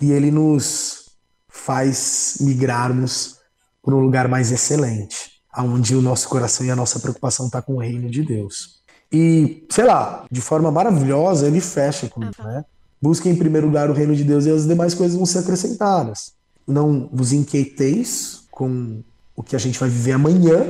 E 0.00 0.12
ele 0.12 0.30
nos 0.30 1.10
faz 1.48 2.36
migrarmos 2.40 3.38
para 3.82 3.94
um 3.94 4.00
lugar 4.00 4.28
mais 4.28 4.52
excelente, 4.52 5.40
aonde 5.52 5.94
o 5.94 6.02
nosso 6.02 6.28
coração 6.28 6.66
e 6.66 6.70
a 6.70 6.76
nossa 6.76 7.00
preocupação 7.00 7.46
está 7.46 7.62
com 7.62 7.74
o 7.74 7.80
reino 7.80 8.10
de 8.10 8.22
Deus. 8.22 8.82
E, 9.10 9.66
sei 9.70 9.84
lá, 9.84 10.24
de 10.30 10.40
forma 10.40 10.70
maravilhosa, 10.70 11.46
ele 11.46 11.60
fecha 11.60 12.08
com 12.08 12.20
né? 12.20 12.64
Busque 13.00 13.28
em 13.28 13.36
primeiro 13.36 13.66
lugar 13.66 13.90
o 13.90 13.92
reino 13.92 14.14
de 14.16 14.24
Deus 14.24 14.46
e 14.46 14.50
as 14.50 14.66
demais 14.66 14.94
coisas 14.94 15.16
vão 15.16 15.26
ser 15.26 15.38
acrescentadas 15.38 16.34
não 16.66 17.08
vos 17.12 17.32
inquieteis 17.32 18.44
com 18.50 19.02
o 19.36 19.42
que 19.42 19.56
a 19.56 19.58
gente 19.58 19.78
vai 19.78 19.88
viver 19.88 20.12
amanhã, 20.12 20.64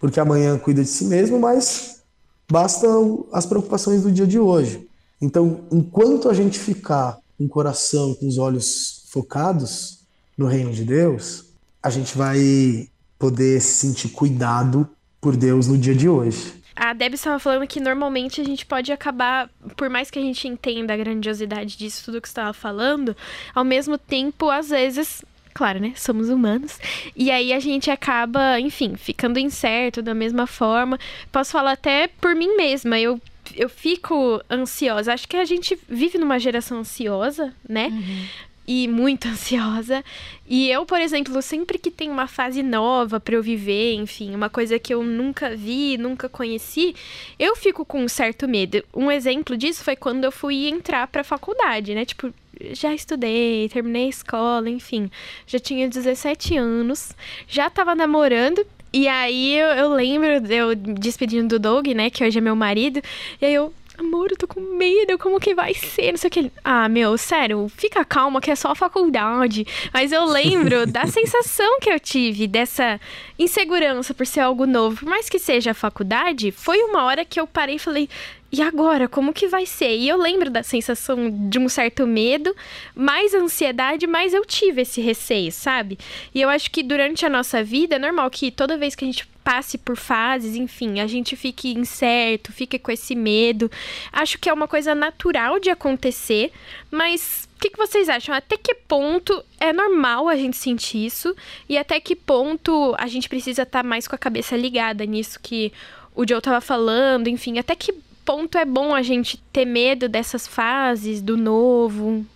porque 0.00 0.20
amanhã 0.20 0.58
cuida 0.58 0.82
de 0.82 0.88
si 0.88 1.04
mesmo, 1.04 1.38
mas 1.38 2.02
basta 2.50 2.86
as 3.32 3.44
preocupações 3.44 4.02
do 4.02 4.12
dia 4.12 4.26
de 4.26 4.38
hoje. 4.38 4.87
Então, 5.20 5.64
enquanto 5.70 6.28
a 6.28 6.34
gente 6.34 6.58
ficar 6.58 7.18
com 7.36 7.44
o 7.44 7.48
coração, 7.48 8.14
com 8.14 8.26
os 8.26 8.38
olhos 8.38 9.04
focados 9.08 10.00
no 10.36 10.46
reino 10.46 10.72
de 10.72 10.84
Deus, 10.84 11.46
a 11.82 11.90
gente 11.90 12.16
vai 12.16 12.88
poder 13.18 13.60
se 13.60 13.86
sentir 13.86 14.10
cuidado 14.10 14.88
por 15.20 15.36
Deus 15.36 15.66
no 15.66 15.76
dia 15.76 15.94
de 15.94 16.08
hoje 16.08 16.58
a 16.78 16.92
Deb 16.92 17.14
estava 17.14 17.40
falando 17.40 17.66
que 17.66 17.80
normalmente 17.80 18.40
a 18.40 18.44
gente 18.44 18.64
pode 18.64 18.92
acabar, 18.92 19.50
por 19.76 19.90
mais 19.90 20.10
que 20.10 20.18
a 20.18 20.22
gente 20.22 20.46
entenda 20.46 20.94
a 20.94 20.96
grandiosidade 20.96 21.76
disso, 21.76 22.04
tudo 22.04 22.20
que 22.20 22.28
estava 22.28 22.52
falando, 22.52 23.16
ao 23.52 23.64
mesmo 23.64 23.98
tempo, 23.98 24.48
às 24.48 24.68
vezes, 24.68 25.24
claro, 25.52 25.80
né? 25.80 25.92
Somos 25.96 26.28
humanos. 26.28 26.78
E 27.16 27.32
aí 27.32 27.52
a 27.52 27.58
gente 27.58 27.90
acaba, 27.90 28.60
enfim, 28.60 28.94
ficando 28.94 29.40
incerto 29.40 30.00
da 30.00 30.14
mesma 30.14 30.46
forma. 30.46 31.00
Posso 31.32 31.50
falar 31.50 31.72
até 31.72 32.06
por 32.06 32.36
mim 32.36 32.56
mesma. 32.56 32.96
Eu 32.96 33.20
eu 33.54 33.68
fico 33.68 34.42
ansiosa. 34.50 35.12
Acho 35.12 35.28
que 35.28 35.36
a 35.36 35.44
gente 35.44 35.78
vive 35.88 36.18
numa 36.18 36.38
geração 36.38 36.78
ansiosa, 36.78 37.54
né? 37.68 37.88
Uhum 37.88 38.26
e 38.68 38.86
muito 38.86 39.26
ansiosa. 39.26 40.04
E 40.46 40.70
eu, 40.70 40.84
por 40.84 41.00
exemplo, 41.00 41.40
sempre 41.40 41.78
que 41.78 41.90
tem 41.90 42.10
uma 42.10 42.26
fase 42.26 42.62
nova 42.62 43.18
para 43.18 43.34
eu 43.34 43.42
viver, 43.42 43.94
enfim, 43.94 44.34
uma 44.34 44.50
coisa 44.50 44.78
que 44.78 44.92
eu 44.92 45.02
nunca 45.02 45.56
vi, 45.56 45.96
nunca 45.96 46.28
conheci, 46.28 46.94
eu 47.38 47.56
fico 47.56 47.84
com 47.84 48.02
um 48.04 48.08
certo 48.08 48.46
medo. 48.46 48.84
Um 48.94 49.10
exemplo 49.10 49.56
disso 49.56 49.82
foi 49.82 49.96
quando 49.96 50.24
eu 50.24 50.30
fui 50.30 50.68
entrar 50.68 51.06
para 51.06 51.24
faculdade, 51.24 51.94
né? 51.94 52.04
Tipo, 52.04 52.32
já 52.72 52.92
estudei, 52.92 53.68
terminei 53.68 54.06
a 54.06 54.10
escola, 54.10 54.68
enfim. 54.68 55.10
Já 55.46 55.58
tinha 55.58 55.88
17 55.88 56.56
anos, 56.58 57.12
já 57.48 57.70
tava 57.70 57.94
namorando. 57.94 58.66
E 58.92 59.06
aí 59.06 59.58
eu, 59.58 59.68
eu 59.68 59.92
lembro 59.92 60.28
eu 60.52 60.74
despedindo 60.74 61.48
do 61.48 61.58
Doug, 61.58 61.88
né, 61.88 62.10
que 62.10 62.24
hoje 62.24 62.38
é 62.38 62.40
meu 62.40 62.56
marido. 62.56 63.02
E 63.40 63.44
aí 63.44 63.54
eu, 63.54 63.72
amor, 63.98 64.30
eu 64.30 64.36
tô 64.36 64.46
com 64.46 64.60
medo, 64.60 65.18
como 65.18 65.40
que 65.40 65.54
vai 65.54 65.74
ser? 65.74 66.12
Não 66.12 66.18
sei 66.18 66.28
o 66.28 66.30
que. 66.30 66.52
Ah, 66.64 66.88
meu, 66.88 67.18
sério, 67.18 67.70
fica 67.76 68.04
calma 68.04 68.40
que 68.40 68.50
é 68.50 68.56
só 68.56 68.70
a 68.70 68.74
faculdade. 68.74 69.66
Mas 69.92 70.12
eu 70.12 70.24
lembro 70.24 70.86
da 70.86 71.04
sensação 71.08 71.80
que 71.80 71.90
eu 71.90 72.00
tive 72.00 72.46
dessa 72.46 73.00
insegurança 73.38 74.14
por 74.14 74.26
ser 74.26 74.40
algo 74.40 74.66
novo. 74.66 75.00
Por 75.00 75.08
mais 75.08 75.28
que 75.28 75.38
seja 75.38 75.72
a 75.72 75.74
faculdade, 75.74 76.50
foi 76.50 76.78
uma 76.82 77.04
hora 77.04 77.24
que 77.24 77.38
eu 77.38 77.46
parei 77.46 77.76
e 77.76 77.80
falei. 77.80 78.08
E 78.50 78.62
agora, 78.62 79.06
como 79.06 79.32
que 79.32 79.46
vai 79.46 79.66
ser? 79.66 79.94
E 79.94 80.08
eu 80.08 80.16
lembro 80.16 80.48
da 80.48 80.62
sensação 80.62 81.30
de 81.48 81.58
um 81.58 81.68
certo 81.68 82.06
medo, 82.06 82.54
mais 82.94 83.34
ansiedade, 83.34 84.06
mas 84.06 84.32
eu 84.32 84.44
tive 84.44 84.82
esse 84.82 85.02
receio, 85.02 85.52
sabe? 85.52 85.98
E 86.34 86.40
eu 86.40 86.48
acho 86.48 86.70
que 86.70 86.82
durante 86.82 87.26
a 87.26 87.28
nossa 87.28 87.62
vida 87.62 87.96
é 87.96 87.98
normal 87.98 88.30
que 88.30 88.50
toda 88.50 88.78
vez 88.78 88.94
que 88.94 89.04
a 89.04 89.08
gente 89.08 89.28
passe 89.44 89.76
por 89.76 89.96
fases, 89.96 90.56
enfim, 90.56 91.00
a 91.00 91.06
gente 91.06 91.36
fique 91.36 91.72
incerto, 91.72 92.52
fique 92.52 92.78
com 92.78 92.90
esse 92.90 93.14
medo. 93.14 93.70
Acho 94.10 94.38
que 94.38 94.48
é 94.48 94.52
uma 94.52 94.68
coisa 94.68 94.94
natural 94.94 95.60
de 95.60 95.68
acontecer, 95.68 96.50
mas 96.90 97.48
o 97.56 97.60
que, 97.60 97.70
que, 97.70 97.78
vocês 97.78 98.08
acham? 98.08 98.34
Até 98.34 98.56
que 98.56 98.74
ponto 98.74 99.42
é 99.58 99.72
normal 99.72 100.28
a 100.28 100.36
gente 100.36 100.56
sentir 100.56 101.04
isso? 101.04 101.34
E 101.68 101.76
até 101.76 101.98
que 101.98 102.14
ponto 102.14 102.94
a 102.96 103.06
gente 103.06 103.28
precisa 103.28 103.62
estar 103.62 103.82
tá 103.82 103.88
mais 103.88 104.06
com 104.06 104.14
a 104.14 104.18
cabeça 104.18 104.56
ligada 104.56 105.04
nisso 105.04 105.38
que 105.42 105.72
o 106.14 106.26
Joe 106.26 106.40
tava 106.40 106.60
falando? 106.60 107.28
Enfim, 107.28 107.58
até 107.58 107.74
que 107.74 107.92
ponto 108.28 108.58
é 108.58 108.64
bom 108.66 108.94
a 108.94 109.00
gente 109.00 109.38
ter 109.50 109.64
medo 109.64 110.06
dessas 110.06 110.46
fases, 110.46 111.22
do 111.22 111.34
novo? 111.34 112.26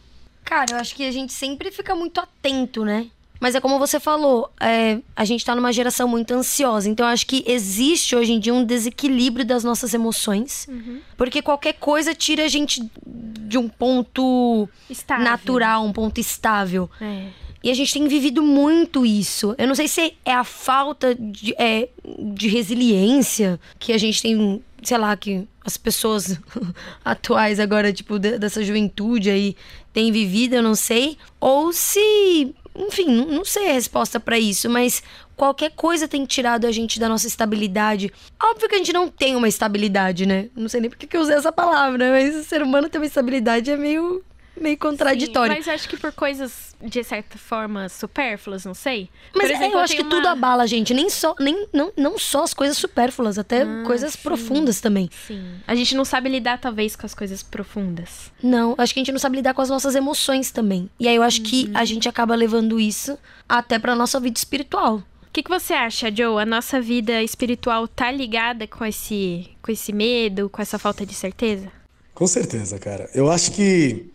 Cara, 0.42 0.72
eu 0.72 0.76
acho 0.78 0.94
que 0.94 1.04
a 1.04 1.12
gente 1.12 1.34
sempre 1.34 1.70
fica 1.70 1.94
muito 1.94 2.18
atento, 2.18 2.82
né? 2.82 3.08
Mas 3.38 3.54
é 3.54 3.60
como 3.60 3.78
você 3.78 4.00
falou, 4.00 4.50
é, 4.58 5.00
a 5.14 5.24
gente 5.26 5.44
tá 5.44 5.54
numa 5.54 5.70
geração 5.70 6.08
muito 6.08 6.32
ansiosa. 6.32 6.88
Então 6.88 7.04
eu 7.04 7.12
acho 7.12 7.26
que 7.26 7.44
existe 7.46 8.16
hoje 8.16 8.32
em 8.32 8.40
dia 8.40 8.54
um 8.54 8.64
desequilíbrio 8.64 9.44
das 9.44 9.64
nossas 9.64 9.92
emoções. 9.92 10.66
Uhum. 10.66 11.00
Porque 11.14 11.42
qualquer 11.42 11.74
coisa 11.74 12.14
tira 12.14 12.44
a 12.44 12.48
gente 12.48 12.90
de 13.04 13.58
um 13.58 13.68
ponto 13.68 14.66
estável. 14.88 15.24
natural, 15.24 15.84
um 15.84 15.92
ponto 15.92 16.18
estável. 16.18 16.88
É. 17.02 17.26
E 17.62 17.70
a 17.70 17.74
gente 17.74 17.92
tem 17.92 18.06
vivido 18.08 18.42
muito 18.42 19.06
isso. 19.06 19.54
Eu 19.56 19.68
não 19.68 19.74
sei 19.74 19.88
se 19.88 20.14
é 20.24 20.32
a 20.32 20.44
falta 20.44 21.14
de, 21.14 21.54
é, 21.58 21.88
de 22.34 22.48
resiliência 22.48 23.60
que 23.78 23.92
a 23.92 23.98
gente 23.98 24.20
tem 24.20 24.62
sei 24.82 24.98
lá, 24.98 25.16
que 25.16 25.46
as 25.64 25.76
pessoas 25.76 26.38
atuais 27.04 27.60
agora, 27.60 27.92
tipo, 27.92 28.18
dessa 28.18 28.64
juventude 28.64 29.30
aí 29.30 29.56
têm 29.92 30.10
vivido, 30.10 30.54
eu 30.54 30.62
não 30.62 30.74
sei. 30.74 31.16
Ou 31.40 31.72
se, 31.72 32.54
enfim, 32.74 33.06
não 33.26 33.44
sei 33.44 33.70
a 33.70 33.74
resposta 33.74 34.18
para 34.18 34.38
isso, 34.38 34.68
mas 34.68 35.02
qualquer 35.36 35.70
coisa 35.70 36.08
tem 36.08 36.24
tirado 36.26 36.66
a 36.66 36.72
gente 36.72 36.98
da 36.98 37.08
nossa 37.08 37.26
estabilidade. 37.26 38.12
Óbvio 38.42 38.68
que 38.68 38.74
a 38.74 38.78
gente 38.78 38.92
não 38.92 39.08
tem 39.08 39.36
uma 39.36 39.48
estabilidade, 39.48 40.26
né? 40.26 40.48
Não 40.56 40.68
sei 40.68 40.80
nem 40.80 40.90
por 40.90 40.98
que 40.98 41.16
eu 41.16 41.20
usei 41.20 41.36
essa 41.36 41.52
palavra, 41.52 42.10
mas 42.10 42.34
o 42.34 42.44
ser 42.44 42.62
humano 42.62 42.88
ter 42.88 42.98
uma 42.98 43.06
estabilidade 43.06 43.70
é 43.70 43.76
meio 43.76 44.22
meio 44.62 44.78
contraditório. 44.78 45.52
Sim, 45.52 45.58
mas 45.58 45.68
acho 45.68 45.88
que 45.88 45.96
por 45.96 46.12
coisas, 46.12 46.74
de 46.80 47.02
certa 47.04 47.36
forma, 47.36 47.88
supérfluas, 47.88 48.64
não 48.64 48.74
sei. 48.74 49.08
Mas 49.34 49.48
por 49.48 49.54
exemplo, 49.54 49.74
é, 49.74 49.80
eu 49.80 49.80
acho 49.80 49.96
que 49.96 50.02
uma... 50.02 50.10
tudo 50.10 50.28
abala, 50.28 50.66
gente. 50.66 50.94
Nem 50.94 51.10
só, 51.10 51.34
nem, 51.38 51.66
não, 51.72 51.92
não 51.96 52.18
só 52.18 52.44
as 52.44 52.54
coisas 52.54 52.76
supérfluas, 52.76 53.38
até 53.38 53.62
ah, 53.62 53.82
coisas 53.84 54.12
sim. 54.12 54.20
profundas 54.22 54.80
também. 54.80 55.10
Sim. 55.26 55.42
A 55.66 55.74
gente 55.74 55.94
não 55.94 56.04
sabe 56.04 56.28
lidar, 56.28 56.58
talvez, 56.58 56.96
com 56.96 57.04
as 57.04 57.14
coisas 57.14 57.42
profundas. 57.42 58.32
Não, 58.42 58.74
acho 58.78 58.94
que 58.94 59.00
a 59.00 59.02
gente 59.02 59.12
não 59.12 59.18
sabe 59.18 59.36
lidar 59.36 59.54
com 59.54 59.62
as 59.62 59.68
nossas 59.68 59.94
emoções 59.94 60.50
também. 60.50 60.88
E 60.98 61.08
aí 61.08 61.16
eu 61.16 61.22
acho 61.22 61.38
uhum. 61.38 61.44
que 61.44 61.70
a 61.74 61.84
gente 61.84 62.08
acaba 62.08 62.34
levando 62.34 62.78
isso 62.78 63.18
até 63.48 63.78
pra 63.78 63.94
nossa 63.94 64.18
vida 64.20 64.38
espiritual. 64.38 64.96
O 64.96 65.32
que, 65.32 65.42
que 65.42 65.48
você 65.48 65.72
acha, 65.72 66.14
Joe? 66.14 66.42
A 66.42 66.44
nossa 66.44 66.78
vida 66.78 67.22
espiritual 67.22 67.88
tá 67.88 68.10
ligada 68.10 68.66
com 68.66 68.84
esse, 68.84 69.48
com 69.62 69.72
esse 69.72 69.90
medo, 69.90 70.50
com 70.50 70.60
essa 70.60 70.78
falta 70.78 71.06
de 71.06 71.14
certeza? 71.14 71.72
Com 72.14 72.26
certeza, 72.26 72.78
cara. 72.78 73.08
Eu 73.14 73.30
acho 73.30 73.52
que 73.52 74.12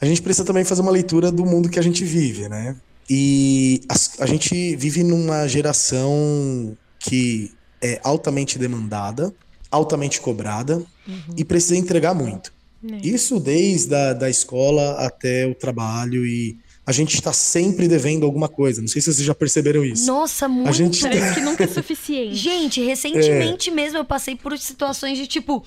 a 0.00 0.06
gente 0.06 0.22
precisa 0.22 0.44
também 0.44 0.64
fazer 0.64 0.82
uma 0.82 0.90
leitura 0.90 1.30
do 1.30 1.44
mundo 1.44 1.68
que 1.68 1.78
a 1.78 1.82
gente 1.82 2.04
vive, 2.04 2.48
né? 2.48 2.76
E 3.08 3.82
a, 3.88 4.24
a 4.24 4.26
gente 4.26 4.76
vive 4.76 5.02
numa 5.02 5.46
geração 5.46 6.76
que 6.98 7.52
é 7.82 8.00
altamente 8.02 8.58
demandada, 8.58 9.34
altamente 9.70 10.20
cobrada 10.20 10.76
uhum. 11.06 11.34
e 11.36 11.44
precisa 11.44 11.76
entregar 11.76 12.14
muito. 12.14 12.52
É. 12.88 13.06
Isso 13.06 13.38
desde 13.38 13.94
a 13.94 14.12
da 14.12 14.30
escola 14.30 14.92
até 15.04 15.46
o 15.46 15.54
trabalho 15.54 16.24
e 16.24 16.56
a 16.86 16.92
gente 16.92 17.14
está 17.14 17.32
sempre 17.32 17.86
devendo 17.86 18.24
alguma 18.24 18.48
coisa. 18.48 18.80
Não 18.80 18.88
sei 18.88 19.02
se 19.02 19.12
vocês 19.12 19.26
já 19.26 19.34
perceberam 19.34 19.84
isso. 19.84 20.06
Nossa, 20.06 20.48
muito. 20.48 20.68
A 20.68 20.72
gente 20.72 21.00
Parece 21.00 21.34
que 21.38 21.40
nunca 21.40 21.64
é 21.64 21.66
suficiente. 21.66 22.34
Gente, 22.34 22.82
recentemente 22.82 23.70
é. 23.70 23.72
mesmo 23.72 23.98
eu 23.98 24.04
passei 24.04 24.34
por 24.34 24.56
situações 24.58 25.18
de 25.18 25.26
tipo, 25.26 25.64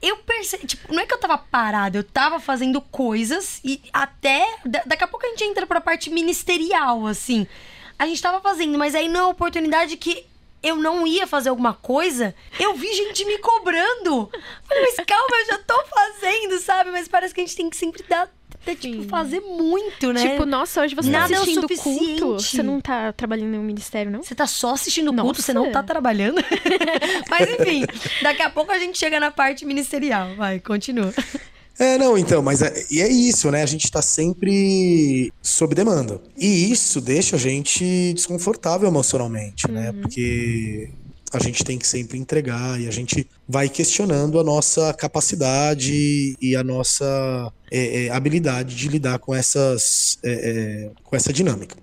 eu 0.00 0.16
percebi, 0.18 0.66
tipo, 0.66 0.92
não 0.92 1.02
é 1.02 1.06
que 1.06 1.12
eu 1.12 1.18
tava 1.18 1.36
parada, 1.38 1.98
eu 1.98 2.04
tava 2.04 2.38
fazendo 2.38 2.80
coisas 2.80 3.60
e 3.64 3.80
até. 3.92 4.46
Daqui 4.86 5.04
a 5.04 5.08
pouco 5.08 5.26
a 5.26 5.30
gente 5.30 5.44
entra 5.44 5.66
pra 5.66 5.80
parte 5.80 6.10
ministerial, 6.10 7.06
assim. 7.06 7.46
A 7.98 8.06
gente 8.06 8.22
tava 8.22 8.40
fazendo, 8.40 8.78
mas 8.78 8.94
aí 8.94 9.08
na 9.08 9.26
oportunidade 9.26 9.96
que 9.96 10.24
eu 10.62 10.76
não 10.76 11.06
ia 11.06 11.26
fazer 11.26 11.48
alguma 11.48 11.74
coisa, 11.74 12.34
eu 12.58 12.74
vi 12.74 12.92
gente 12.92 13.24
me 13.24 13.38
cobrando. 13.38 14.30
Falei, 14.66 14.84
mas 14.84 15.06
calma, 15.06 15.36
eu 15.40 15.46
já 15.46 15.58
tô 15.58 15.84
fazendo, 15.86 16.58
sabe? 16.60 16.90
Mas 16.90 17.08
parece 17.08 17.34
que 17.34 17.40
a 17.40 17.44
gente 17.44 17.56
tem 17.56 17.70
que 17.70 17.76
sempre 17.76 18.02
dar 18.04 18.28
até, 18.68 18.74
tipo, 18.74 19.04
fazer 19.04 19.40
muito, 19.40 20.12
né? 20.12 20.30
Tipo, 20.30 20.44
nossa, 20.44 20.82
hoje 20.82 20.94
você 20.94 21.10
tá 21.10 21.20
Nada 21.20 21.34
tá 21.34 21.40
assistindo 21.40 21.66
é 21.70 21.76
culto. 21.76 22.40
Você 22.40 22.62
não 22.62 22.80
tá 22.80 23.12
trabalhando 23.12 23.54
em 23.54 23.58
um 23.58 23.62
ministério, 23.62 24.10
não? 24.10 24.22
Você 24.22 24.34
tá 24.34 24.46
só 24.46 24.74
assistindo 24.74 25.10
nossa. 25.12 25.22
culto, 25.22 25.42
você 25.42 25.52
não 25.52 25.72
tá 25.72 25.82
trabalhando. 25.82 26.42
mas 27.30 27.48
enfim, 27.48 27.84
daqui 28.22 28.42
a 28.42 28.50
pouco 28.50 28.70
a 28.70 28.78
gente 28.78 28.98
chega 28.98 29.18
na 29.18 29.30
parte 29.30 29.64
ministerial. 29.64 30.34
Vai, 30.36 30.60
continua. 30.60 31.12
É, 31.78 31.96
não, 31.96 32.18
então, 32.18 32.42
mas 32.42 32.60
é, 32.60 32.74
e 32.90 33.00
é 33.00 33.08
isso, 33.08 33.50
né? 33.50 33.62
A 33.62 33.66
gente 33.66 33.90
tá 33.90 34.02
sempre 34.02 35.32
sob 35.40 35.74
demanda. 35.74 36.20
E 36.36 36.70
isso 36.70 37.00
deixa 37.00 37.36
a 37.36 37.38
gente 37.38 38.12
desconfortável 38.14 38.88
emocionalmente, 38.88 39.70
né? 39.70 39.90
uhum. 39.90 39.96
né? 39.96 40.02
Porque 40.02 40.90
a 41.32 41.38
gente 41.38 41.64
tem 41.64 41.78
que 41.78 41.86
sempre 41.86 42.18
entregar 42.18 42.80
e 42.80 42.86
a 42.86 42.90
gente 42.90 43.28
vai 43.46 43.68
questionando 43.68 44.38
a 44.38 44.44
nossa 44.44 44.92
capacidade 44.94 46.36
e 46.40 46.56
a 46.56 46.64
nossa 46.64 47.52
é, 47.70 48.06
é, 48.06 48.10
habilidade 48.10 48.74
de 48.74 48.88
lidar 48.88 49.18
com 49.18 49.34
essas 49.34 50.18
é, 50.22 50.32
é, 50.32 50.90
com 51.04 51.16
essa 51.16 51.32
dinâmica. 51.32 51.76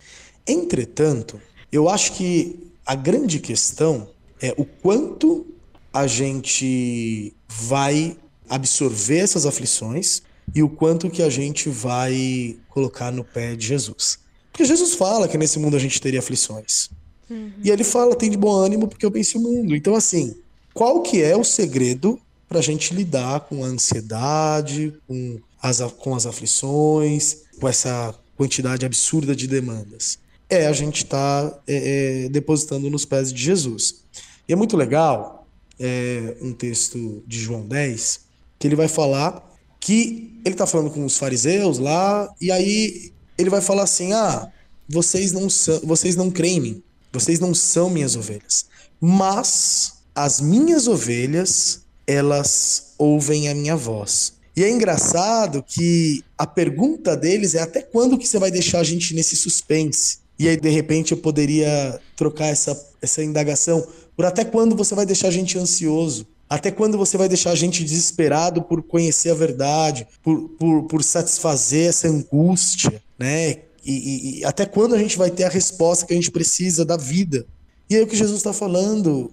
Entretanto, 0.47 1.39
eu 1.71 1.89
acho 1.89 2.13
que 2.13 2.71
a 2.85 2.95
grande 2.95 3.39
questão 3.39 4.09
é 4.41 4.53
o 4.57 4.65
quanto 4.65 5.45
a 5.93 6.07
gente 6.07 7.33
vai 7.47 8.17
absorver 8.49 9.19
essas 9.19 9.45
aflições 9.45 10.21
e 10.53 10.61
o 10.61 10.69
quanto 10.69 11.09
que 11.09 11.23
a 11.23 11.29
gente 11.29 11.69
vai 11.69 12.57
colocar 12.69 13.11
no 13.11 13.23
pé 13.23 13.55
de 13.55 13.65
Jesus. 13.65 14.19
Porque 14.51 14.65
Jesus 14.65 14.93
fala 14.93 15.27
que 15.27 15.37
nesse 15.37 15.59
mundo 15.59 15.75
a 15.75 15.79
gente 15.79 15.99
teria 15.99 16.19
aflições. 16.19 16.89
Uhum. 17.29 17.51
E 17.63 17.70
ele 17.70 17.84
fala, 17.84 18.15
tem 18.15 18.29
de 18.29 18.38
bom 18.38 18.53
ânimo 18.53 18.88
porque 18.88 19.05
eu 19.05 19.12
venci 19.12 19.38
o 19.38 19.41
mundo. 19.41 19.75
Então, 19.75 19.96
assim, 19.96 20.36
qual 20.74 21.01
que 21.01 21.22
é 21.22 21.36
o 21.36 21.44
segredo 21.44 22.20
para 22.48 22.60
a 22.60 22.62
gente 22.62 22.94
lidar 22.94 23.41
com 23.41 23.63
a 23.63 23.67
ansiedade, 23.67 24.94
com 25.08 25.39
as, 25.62 25.79
com 25.98 26.15
as 26.15 26.25
aflições, 26.25 27.38
com 27.60 27.67
essa 27.67 28.13
quantidade 28.36 28.86
absurda 28.86 29.36
de 29.36 29.48
demandas? 29.48 30.20
É 30.50 30.67
a 30.67 30.74
gente 30.74 31.03
estar 31.03 31.50
tá, 31.50 31.60
é, 31.67 32.25
é, 32.25 32.29
depositando 32.29 32.89
nos 32.89 33.05
pés 33.05 33.34
de 33.34 33.41
Jesus. 33.41 34.03
E 34.48 34.53
é 34.53 34.55
muito 34.55 34.77
legal 34.77 35.48
é, 35.79 36.36
um 36.41 36.53
texto 36.53 37.24
de 37.25 37.39
João 37.39 37.65
10, 37.65 38.20
que 38.60 38.67
ele 38.67 38.75
vai 38.75 38.88
falar 38.88 39.44
que 39.86 40.41
ele 40.44 40.55
está 40.55 40.65
falando 40.65 40.89
com 40.89 41.05
os 41.05 41.15
fariseus 41.15 41.77
lá, 41.77 42.27
e 42.41 42.51
aí 42.51 43.12
ele 43.38 43.51
vai 43.51 43.62
falar 43.62 43.84
assim: 43.84 44.13
ah, 44.13 44.51
vocês 44.89 45.32
não, 45.32 45.48
são, 45.48 45.79
vocês 45.84 46.15
não 46.15 46.32
creem 46.32 46.58
em 46.58 46.62
mim. 46.62 46.84
Vocês 47.15 47.39
não 47.39 47.53
são 47.53 47.89
minhas 47.89 48.15
ovelhas, 48.15 48.65
mas 49.00 49.93
as 50.13 50.39
minhas 50.39 50.88
ovelhas, 50.88 51.81
elas 52.07 52.93
ouvem 52.98 53.50
a 53.50 53.55
minha 53.55 53.75
voz. 53.75 54.34
E 54.55 54.63
é 54.63 54.69
engraçado 54.69 55.62
que 55.62 56.24
a 56.38 56.48
pergunta 56.48 57.17
deles 57.17 57.55
é 57.55 57.62
até 57.62 57.81
quando 57.81 58.17
que 58.17 58.27
você 58.27 58.39
vai 58.39 58.50
deixar 58.50 58.79
a 58.79 58.84
gente 58.84 59.13
nesse 59.13 59.36
suspense? 59.36 60.19
E 60.39 60.48
aí, 60.48 60.57
de 60.57 60.69
repente, 60.69 61.12
eu 61.12 61.17
poderia 61.17 62.00
trocar 62.15 62.48
essa, 62.48 62.89
essa 63.01 63.24
indagação 63.24 63.86
por 64.15 64.25
até 64.25 64.45
quando 64.45 64.75
você 64.75 64.95
vai 64.95 65.05
deixar 65.05 65.27
a 65.27 65.31
gente 65.31 65.57
ansioso? 65.57 66.25
Até 66.50 66.72
quando 66.72 66.98
você 66.98 67.17
vai 67.17 67.27
deixar 67.27 67.51
a 67.51 67.55
gente 67.55 67.84
desesperado 67.84 68.62
por 68.62 68.84
conhecer 68.84 69.31
a 69.31 69.36
verdade, 69.36 70.07
por, 70.24 70.50
por, 70.50 70.84
por 70.84 71.03
satisfazer 71.03 71.89
essa 71.89 72.07
angústia, 72.07 73.01
né? 73.17 73.57
E, 73.85 74.39
e, 74.39 74.45
até 74.45 74.65
quando 74.65 74.95
a 74.95 74.97
gente 74.97 75.15
vai 75.15 75.29
ter 75.29 75.43
a 75.43 75.49
resposta 75.49 76.07
que 76.07 76.13
a 76.13 76.15
gente 76.15 76.31
precisa 76.31 76.83
da 76.83 76.97
vida? 76.97 77.45
E 77.87 77.95
aí 77.95 78.01
o 78.01 78.07
que 78.07 78.15
Jesus 78.15 78.37
está 78.37 78.51
falando? 78.51 79.31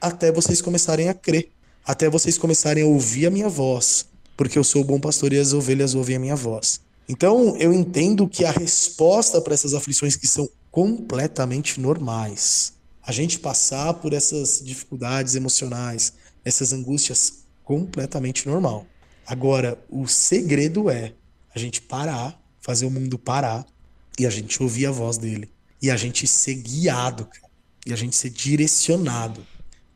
Até 0.00 0.32
vocês 0.32 0.60
começarem 0.60 1.08
a 1.08 1.14
crer, 1.14 1.50
até 1.86 2.10
vocês 2.10 2.36
começarem 2.36 2.82
a 2.82 2.86
ouvir 2.86 3.26
a 3.26 3.30
minha 3.30 3.48
voz, 3.48 4.06
porque 4.36 4.58
eu 4.58 4.64
sou 4.64 4.82
o 4.82 4.84
bom 4.84 4.98
pastor 4.98 5.32
e 5.32 5.38
as 5.38 5.52
ovelhas 5.52 5.94
ouvem 5.94 6.16
a 6.16 6.18
minha 6.18 6.34
voz. 6.34 6.80
Então, 7.08 7.56
eu 7.56 7.72
entendo 7.72 8.26
que 8.26 8.44
a 8.44 8.50
resposta 8.50 9.40
para 9.40 9.54
essas 9.54 9.74
aflições 9.74 10.16
que 10.16 10.26
são 10.26 10.48
completamente 10.72 11.78
normais, 11.78 12.72
a 13.00 13.12
gente 13.12 13.38
passar 13.38 13.94
por 13.94 14.12
essas 14.12 14.60
dificuldades 14.64 15.36
emocionais, 15.36 16.14
essas 16.44 16.72
angústias, 16.72 17.44
completamente 17.62 18.48
normal. 18.48 18.86
Agora, 19.24 19.78
o 19.88 20.08
segredo 20.08 20.90
é 20.90 21.12
a 21.54 21.58
gente 21.58 21.80
parar, 21.80 22.42
fazer 22.60 22.86
o 22.86 22.90
mundo 22.90 23.18
parar 23.18 23.64
e 24.18 24.26
a 24.26 24.30
gente 24.30 24.62
ouvir 24.62 24.86
a 24.86 24.90
voz 24.90 25.18
dele. 25.18 25.48
E 25.80 25.90
a 25.90 25.96
gente 25.96 26.26
ser 26.26 26.54
guiado, 26.54 27.26
cara. 27.26 27.50
E 27.86 27.92
a 27.92 27.96
gente 27.96 28.16
ser 28.16 28.30
direcionado. 28.30 29.44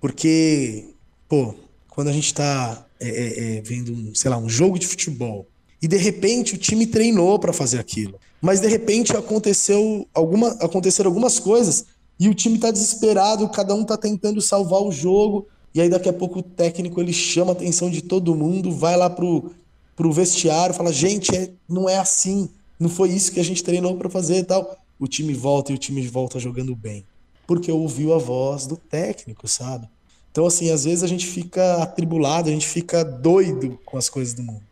Porque, 0.01 0.89
pô, 1.29 1.55
quando 1.89 2.09
a 2.09 2.13
gente 2.13 2.33
tá 2.33 2.87
é, 3.01 3.09
é, 3.09 3.57
é, 3.59 3.61
vendo, 3.61 3.93
um, 3.93 4.15
sei 4.15 4.31
lá, 4.31 4.39
um 4.39 4.49
jogo 4.49 4.79
de 4.79 4.87
futebol 4.87 5.47
e 5.81 5.87
de 5.87 5.97
repente 5.97 6.55
o 6.55 6.59
time 6.59 6.87
treinou 6.87 7.39
para 7.39 7.53
fazer 7.53 7.79
aquilo, 7.79 8.19
mas 8.41 8.61
de 8.61 8.67
repente 8.67 9.17
aconteceu 9.17 10.07
alguma, 10.13 10.49
aconteceram 10.61 11.09
algumas 11.09 11.39
coisas 11.39 11.87
e 12.19 12.29
o 12.29 12.35
time 12.35 12.59
tá 12.59 12.71
desesperado, 12.71 13.49
cada 13.49 13.75
um 13.75 13.85
tá 13.85 13.97
tentando 13.97 14.41
salvar 14.41 14.83
o 14.83 14.91
jogo, 14.91 15.47
e 15.73 15.81
aí 15.81 15.89
daqui 15.89 16.09
a 16.09 16.13
pouco 16.13 16.41
o 16.41 16.43
técnico 16.43 17.01
ele 17.01 17.13
chama 17.13 17.53
a 17.53 17.55
atenção 17.55 17.89
de 17.89 18.03
todo 18.03 18.35
mundo, 18.35 18.73
vai 18.73 18.97
lá 18.97 19.09
pro, 19.09 19.53
pro 19.95 20.13
vestiário, 20.13 20.75
fala: 20.75 20.93
"Gente, 20.93 21.35
é, 21.35 21.53
não 21.69 21.89
é 21.89 21.99
assim, 21.99 22.49
não 22.79 22.89
foi 22.89 23.11
isso 23.11 23.33
que 23.33 23.41
a 23.41 23.45
gente 23.45 23.63
treinou 23.63 23.97
para 23.97 24.09
fazer" 24.09 24.39
e 24.39 24.45
tal. 24.45 24.79
O 24.99 25.07
time 25.07 25.33
volta 25.33 25.73
e 25.73 25.75
o 25.75 25.79
time 25.79 26.07
volta 26.07 26.39
jogando 26.39 26.75
bem, 26.75 27.05
porque 27.47 27.71
ouviu 27.71 28.13
a 28.13 28.19
voz 28.19 28.67
do 28.67 28.77
técnico, 28.77 29.47
sabe? 29.47 29.89
Então, 30.31 30.47
assim, 30.47 30.71
às 30.71 30.85
vezes 30.85 31.03
a 31.03 31.07
gente 31.07 31.27
fica 31.27 31.83
atribulado, 31.83 32.49
a 32.49 32.53
gente 32.53 32.67
fica 32.67 33.05
doido 33.05 33.79
com 33.85 33.97
as 33.97 34.09
coisas 34.09 34.35
do 34.35 34.43
mundo. 34.43 34.63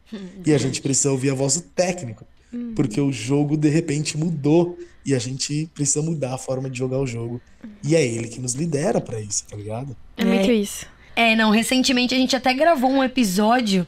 E 0.45 0.55
a 0.55 0.59
gente 0.59 0.81
precisa 0.81 1.11
ouvir 1.11 1.31
a 1.31 1.35
voz 1.35 1.57
do 1.57 1.63
técnico. 1.63 2.25
Porque 2.75 3.01
o 3.01 3.13
jogo, 3.13 3.57
de 3.57 3.69
repente, 3.69 4.17
mudou. 4.17 4.79
E 5.05 5.15
a 5.15 5.19
gente 5.19 5.69
precisa 5.75 6.03
mudar 6.03 6.35
a 6.35 6.39
forma 6.39 6.69
de 6.71 6.79
jogar 6.79 6.99
o 6.99 7.07
jogo. 7.07 7.41
E 7.83 7.95
é 7.95 8.05
ele 8.05 8.29
que 8.29 8.41
nos 8.41 8.55
lidera 8.55 9.01
para 9.01 9.21
isso, 9.21 9.45
tá 9.49 9.57
ligado? 9.57 9.97
É 10.17 10.25
muito 10.25 10.51
isso. 10.51 10.87
É, 11.15 11.35
não, 11.35 11.51
recentemente 11.51 12.15
a 12.15 12.19
gente 12.19 12.37
até 12.37 12.53
gravou 12.53 12.91
um 12.91 13.03
episódio 13.03 13.87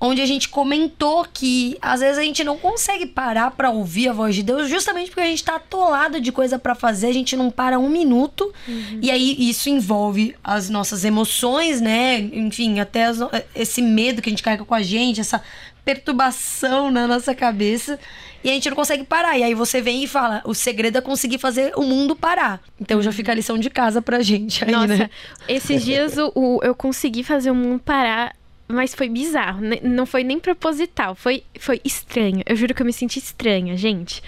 onde 0.00 0.22
a 0.22 0.26
gente 0.26 0.48
comentou 0.48 1.26
que 1.30 1.76
às 1.82 2.00
vezes 2.00 2.16
a 2.16 2.22
gente 2.22 2.42
não 2.42 2.56
consegue 2.56 3.04
parar 3.04 3.50
para 3.50 3.70
ouvir 3.70 4.08
a 4.08 4.12
voz 4.12 4.34
de 4.34 4.42
Deus, 4.42 4.68
justamente 4.68 5.08
porque 5.10 5.20
a 5.20 5.26
gente 5.26 5.44
tá 5.44 5.56
atolado 5.56 6.20
de 6.20 6.32
coisa 6.32 6.58
para 6.58 6.74
fazer, 6.74 7.08
a 7.08 7.12
gente 7.12 7.36
não 7.36 7.50
para 7.50 7.78
um 7.78 7.88
minuto. 7.88 8.50
Uhum. 8.66 8.98
E 9.02 9.10
aí 9.10 9.36
isso 9.50 9.68
envolve 9.68 10.34
as 10.42 10.70
nossas 10.70 11.04
emoções, 11.04 11.80
né? 11.80 12.18
Enfim, 12.18 12.80
até 12.80 13.04
as, 13.04 13.18
esse 13.54 13.82
medo 13.82 14.22
que 14.22 14.30
a 14.30 14.32
gente 14.32 14.42
carrega 14.42 14.64
com 14.64 14.74
a 14.74 14.82
gente, 14.82 15.20
essa 15.20 15.42
perturbação 15.84 16.90
na 16.90 17.06
nossa 17.06 17.34
cabeça. 17.34 17.98
E 18.42 18.48
a 18.48 18.52
gente 18.52 18.70
não 18.70 18.76
consegue 18.76 19.04
parar. 19.04 19.36
E 19.36 19.42
aí 19.42 19.54
você 19.54 19.82
vem 19.82 20.04
e 20.04 20.06
fala: 20.06 20.40
o 20.46 20.54
segredo 20.54 20.96
é 20.96 21.00
conseguir 21.02 21.36
fazer 21.36 21.74
o 21.76 21.82
mundo 21.82 22.16
parar. 22.16 22.60
Então 22.80 23.02
já 23.02 23.12
fica 23.12 23.32
a 23.32 23.34
lição 23.34 23.58
de 23.58 23.68
casa 23.68 24.00
pra 24.00 24.22
gente 24.22 24.64
aí, 24.64 24.70
Nossa, 24.70 24.86
né? 24.86 25.10
esses 25.46 25.84
dias 25.84 26.16
o, 26.16 26.32
o, 26.34 26.60
eu 26.62 26.74
consegui 26.74 27.22
fazer 27.22 27.50
o 27.50 27.54
mundo 27.54 27.80
parar 27.80 28.34
mas 28.70 28.94
foi 28.94 29.08
bizarro, 29.08 29.60
não 29.82 30.06
foi 30.06 30.24
nem 30.24 30.38
proposital, 30.38 31.14
foi, 31.14 31.42
foi 31.58 31.80
estranho. 31.84 32.42
Eu 32.46 32.56
juro 32.56 32.74
que 32.74 32.82
eu 32.82 32.86
me 32.86 32.92
senti 32.92 33.18
estranha, 33.18 33.76
gente. 33.76 34.22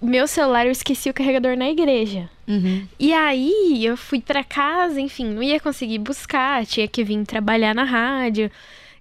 Meu 0.00 0.26
celular 0.26 0.66
eu 0.66 0.72
esqueci 0.72 1.08
o 1.08 1.14
carregador 1.14 1.56
na 1.56 1.70
igreja. 1.70 2.28
Uhum. 2.46 2.86
E 2.98 3.12
aí 3.12 3.84
eu 3.84 3.96
fui 3.96 4.20
para 4.20 4.44
casa, 4.44 5.00
enfim, 5.00 5.26
não 5.26 5.42
ia 5.42 5.58
conseguir 5.58 5.98
buscar, 5.98 6.66
tinha 6.66 6.86
que 6.86 7.02
vir 7.02 7.24
trabalhar 7.24 7.74
na 7.74 7.84
rádio. 7.84 8.50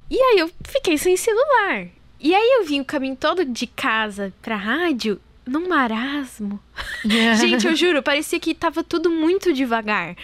E 0.10 0.18
aí 0.18 0.40
eu 0.40 0.50
fiquei 0.64 0.98
sem 0.98 1.18
celular. 1.18 1.88
E 2.20 2.34
aí 2.34 2.58
eu 2.60 2.66
vim 2.66 2.80
o 2.80 2.86
caminho 2.86 3.18
todo 3.18 3.44
de 3.44 3.68
casa 3.68 4.34
pra 4.42 4.56
rádio 4.56 5.20
num 5.46 5.68
marasmo. 5.68 6.60
Gente, 7.38 7.68
eu 7.68 7.76
juro, 7.76 8.02
parecia 8.02 8.40
que 8.40 8.54
tava 8.54 8.84
tudo 8.84 9.10
muito 9.10 9.52
devagar. 9.52 10.16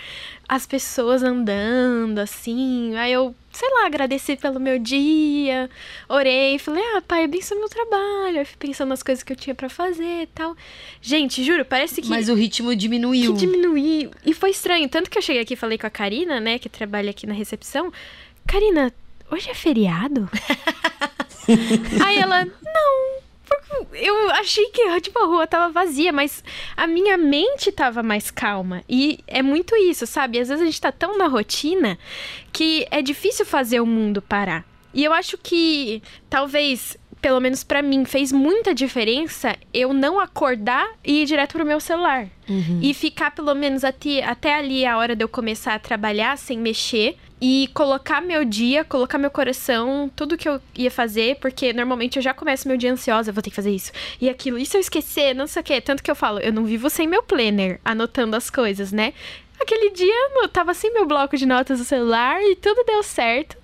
As 0.48 0.66
pessoas 0.66 1.22
andando 1.22 2.20
assim. 2.20 2.96
Aí 2.96 3.12
eu 3.12 3.36
sei 3.60 3.70
lá, 3.74 3.88
agradeci 3.88 4.38
pelo 4.38 4.58
meu 4.58 4.80
dia, 4.80 5.70
orei, 6.08 6.58
falei, 6.58 6.82
ah, 6.96 7.02
pai, 7.02 7.26
abençoa 7.26 7.60
meu 7.60 7.68
trabalho. 7.68 8.46
Fui 8.46 8.56
pensando 8.58 8.88
nas 8.88 9.04
coisas 9.04 9.22
que 9.22 9.34
eu 9.34 9.36
tinha 9.36 9.54
para 9.54 9.68
fazer 9.68 10.24
e 10.24 10.28
tal. 10.28 10.56
Gente, 11.02 11.44
juro, 11.44 11.66
parece 11.66 12.02
que. 12.02 12.08
Mas 12.08 12.30
o 12.30 12.34
ritmo 12.34 12.74
diminuiu. 12.74 13.34
Que 13.34 13.40
diminuiu. 13.40 14.12
E 14.26 14.34
foi 14.34 14.52
estranho. 14.52 14.88
Tanto 14.88 15.10
que 15.10 15.18
eu 15.18 15.22
cheguei 15.22 15.42
aqui 15.42 15.56
e 15.56 15.58
falei 15.58 15.78
com 15.78 15.86
a 15.86 15.90
Karina, 15.90 16.40
né, 16.40 16.58
que 16.58 16.70
trabalha 16.70 17.10
aqui 17.10 17.28
na 17.28 17.34
recepção. 17.34 17.92
Karina, 18.48 18.94
hoje 19.30 19.50
é 19.50 19.54
feriado? 19.54 20.30
Aí 22.06 22.18
ela, 22.18 22.46
não, 22.46 23.19
eu 23.94 24.32
achei 24.32 24.66
que 24.72 25.02
tipo, 25.02 25.20
a 25.20 25.26
rua 25.26 25.48
tava 25.48 25.72
vazia, 25.72 26.12
mas 26.12 26.44
a 26.76 26.88
minha 26.88 27.18
mente 27.18 27.72
tava 27.72 28.02
mais 28.04 28.32
calma. 28.32 28.84
E 28.88 29.20
é 29.28 29.42
muito 29.42 29.76
isso, 29.76 30.06
sabe? 30.08 30.40
Às 30.40 30.50
vezes 30.50 30.62
a 30.62 30.66
gente 30.66 30.82
tá 30.82 30.92
tão 30.92 31.18
na 31.18 31.28
rotina 31.28 31.98
que 32.52 32.88
é 32.92 33.02
difícil 33.02 33.46
fazer 33.46 33.80
o 33.80 33.86
mundo 33.86 34.22
parar. 34.22 34.66
E 34.94 35.04
eu 35.04 35.14
acho 35.14 35.38
que 35.38 36.02
talvez 36.30 36.98
pelo 37.22 37.40
menos 37.40 37.64
para 37.64 37.82
mim, 37.82 38.06
fez 38.06 38.32
muita 38.32 38.74
diferença 38.74 39.56
eu 39.74 39.94
não 39.94 40.20
acordar 40.20 40.88
e 41.04 41.22
ir 41.22 41.26
direto 41.26 41.54
pro 41.54 41.66
meu 41.66 41.80
celular. 41.80 42.28
Uhum. 42.48 42.80
E 42.82 42.94
ficar 42.94 43.32
pelo 43.32 43.54
menos 43.54 43.84
até, 43.84 44.24
até 44.24 44.56
ali 44.56 44.86
a 44.86 44.98
hora 44.98 45.16
de 45.16 45.24
eu 45.24 45.30
começar 45.30 45.76
a 45.76 45.80
trabalhar 45.80 46.38
sem 46.38 46.58
mexer. 46.58 47.18
E 47.42 47.70
colocar 47.74 48.22
meu 48.22 48.44
dia, 48.44 48.84
colocar 48.84 49.18
meu 49.18 49.32
coração, 49.32 50.12
tudo 50.14 50.38
que 50.38 50.48
eu 50.48 50.62
ia 50.76 50.92
fazer, 50.92 51.38
porque 51.38 51.72
normalmente 51.72 52.18
eu 52.18 52.22
já 52.22 52.34
começo 52.34 52.68
meu 52.68 52.76
dia 52.76 52.92
ansiosa, 52.92 53.32
vou 53.32 53.42
ter 53.42 53.50
que 53.50 53.56
fazer 53.56 53.72
isso 53.72 53.92
e 54.20 54.30
aquilo. 54.30 54.58
E 54.58 54.66
se 54.66 54.76
eu 54.76 54.82
esquecer, 54.82 55.34
não 55.34 55.48
sei 55.48 55.62
o 55.62 55.64
quê. 55.64 55.80
Tanto 55.80 56.04
que 56.04 56.12
eu 56.12 56.16
falo, 56.16 56.40
eu 56.40 56.52
não 56.52 56.66
vivo 56.66 56.90
sem 56.90 57.08
meu 57.08 57.24
planner, 57.24 57.80
anotando 57.86 58.36
as 58.36 58.50
coisas, 58.50 58.92
né? 58.92 59.14
Aquele 59.60 59.92
dia 59.92 60.14
eu 60.42 60.50
tava 60.50 60.74
sem 60.74 60.94
meu 60.94 61.06
bloco 61.06 61.38
de 61.38 61.46
notas 61.46 61.80
no 61.80 61.86
celular 61.86 62.42
e 62.42 62.56
tudo 62.56 62.84
deu 62.86 63.04
certo. 63.04 63.58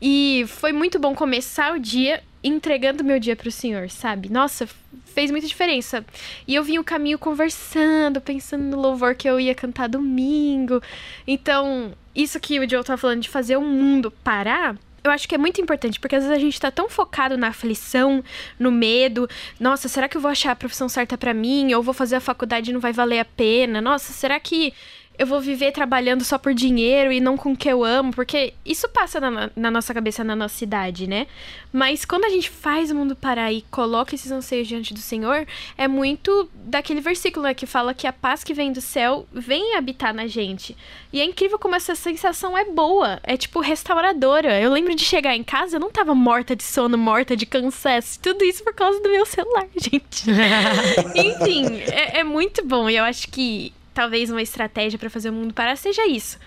E 0.00 0.44
foi 0.46 0.72
muito 0.72 0.98
bom 0.98 1.14
começar 1.14 1.74
o 1.74 1.78
dia 1.78 2.22
entregando 2.42 3.02
meu 3.02 3.18
dia 3.18 3.34
pro 3.34 3.50
Senhor, 3.50 3.90
sabe? 3.90 4.30
Nossa, 4.30 4.68
fez 5.06 5.30
muita 5.30 5.46
diferença. 5.46 6.04
E 6.46 6.54
eu 6.54 6.62
vim 6.62 6.78
o 6.78 6.84
caminho 6.84 7.18
conversando, 7.18 8.20
pensando 8.20 8.62
no 8.64 8.80
louvor 8.80 9.14
que 9.14 9.28
eu 9.28 9.40
ia 9.40 9.54
cantar 9.54 9.88
domingo. 9.88 10.80
Então, 11.26 11.92
isso 12.18 12.40
que 12.40 12.58
o 12.58 12.68
Joe 12.68 12.82
tá 12.82 12.96
falando 12.96 13.22
de 13.22 13.28
fazer 13.28 13.56
o 13.56 13.62
mundo 13.62 14.10
parar, 14.10 14.76
eu 15.04 15.10
acho 15.12 15.28
que 15.28 15.34
é 15.34 15.38
muito 15.38 15.60
importante, 15.60 16.00
porque 16.00 16.16
às 16.16 16.24
vezes 16.24 16.36
a 16.36 16.40
gente 16.40 16.60
tá 16.60 16.70
tão 16.70 16.88
focado 16.88 17.36
na 17.38 17.48
aflição, 17.48 18.22
no 18.58 18.72
medo. 18.72 19.28
Nossa, 19.60 19.88
será 19.88 20.08
que 20.08 20.16
eu 20.16 20.20
vou 20.20 20.30
achar 20.30 20.50
a 20.50 20.56
profissão 20.56 20.88
certa 20.88 21.16
para 21.16 21.32
mim? 21.32 21.72
Ou 21.72 21.82
vou 21.82 21.94
fazer 21.94 22.16
a 22.16 22.20
faculdade 22.20 22.70
e 22.70 22.74
não 22.74 22.80
vai 22.80 22.92
valer 22.92 23.20
a 23.20 23.24
pena? 23.24 23.80
Nossa, 23.80 24.12
será 24.12 24.40
que 24.40 24.74
eu 25.18 25.26
vou 25.26 25.40
viver 25.40 25.72
trabalhando 25.72 26.22
só 26.22 26.38
por 26.38 26.54
dinheiro 26.54 27.10
e 27.10 27.20
não 27.20 27.36
com 27.36 27.52
o 27.52 27.56
que 27.56 27.68
eu 27.68 27.82
amo, 27.82 28.12
porque 28.12 28.54
isso 28.64 28.88
passa 28.88 29.20
na, 29.20 29.50
na, 29.56 29.70
nossa 29.70 29.92
cabeça, 29.92 30.22
na 30.22 30.36
nossa 30.36 30.62
idade, 30.62 31.08
né? 31.08 31.26
Mas 31.72 32.04
quando 32.04 32.24
a 32.24 32.28
gente 32.28 32.48
faz 32.48 32.90
o 32.90 32.94
mundo 32.94 33.16
parar 33.16 33.52
e 33.52 33.62
coloca 33.62 34.14
esses 34.14 34.30
anseios 34.30 34.68
diante 34.68 34.94
do 34.94 35.00
Senhor, 35.00 35.44
é 35.76 35.88
muito 35.88 36.48
daquele 36.54 37.00
versículo 37.00 37.44
né, 37.44 37.52
que 37.52 37.66
fala 37.66 37.92
que 37.92 38.06
a 38.06 38.12
paz 38.12 38.44
que 38.44 38.54
vem 38.54 38.72
do 38.72 38.80
céu 38.80 39.26
vem 39.32 39.74
habitar 39.74 40.14
na 40.14 40.28
gente. 40.28 40.76
E 41.12 41.20
é 41.20 41.24
incrível 41.24 41.58
como 41.58 41.74
essa 41.74 41.96
sensação 41.96 42.56
é 42.56 42.64
boa, 42.64 43.18
é 43.24 43.36
tipo 43.36 43.60
restauradora. 43.60 44.60
Eu 44.60 44.70
lembro 44.70 44.94
de 44.94 45.04
chegar 45.04 45.34
em 45.34 45.42
casa, 45.42 45.76
eu 45.76 45.80
não 45.80 45.90
tava 45.90 46.14
morta 46.14 46.54
de 46.54 46.62
sono, 46.62 46.96
morta 46.96 47.36
de 47.36 47.44
cansaço, 47.44 48.20
tudo 48.20 48.44
isso 48.44 48.62
por 48.62 48.72
causa 48.72 49.00
do 49.00 49.10
meu 49.10 49.26
celular, 49.26 49.66
gente. 49.76 50.26
Enfim, 51.14 51.80
é, 51.90 52.20
é 52.20 52.24
muito 52.24 52.64
bom 52.64 52.88
e 52.88 52.96
eu 52.96 53.04
acho 53.04 53.28
que 53.28 53.72
talvez 53.98 54.30
uma 54.30 54.40
estratégia 54.40 54.96
para 54.96 55.10
fazer 55.10 55.28
o 55.28 55.32
mundo 55.32 55.52
parar 55.52 55.74
seja 55.74 56.06
isso. 56.06 56.38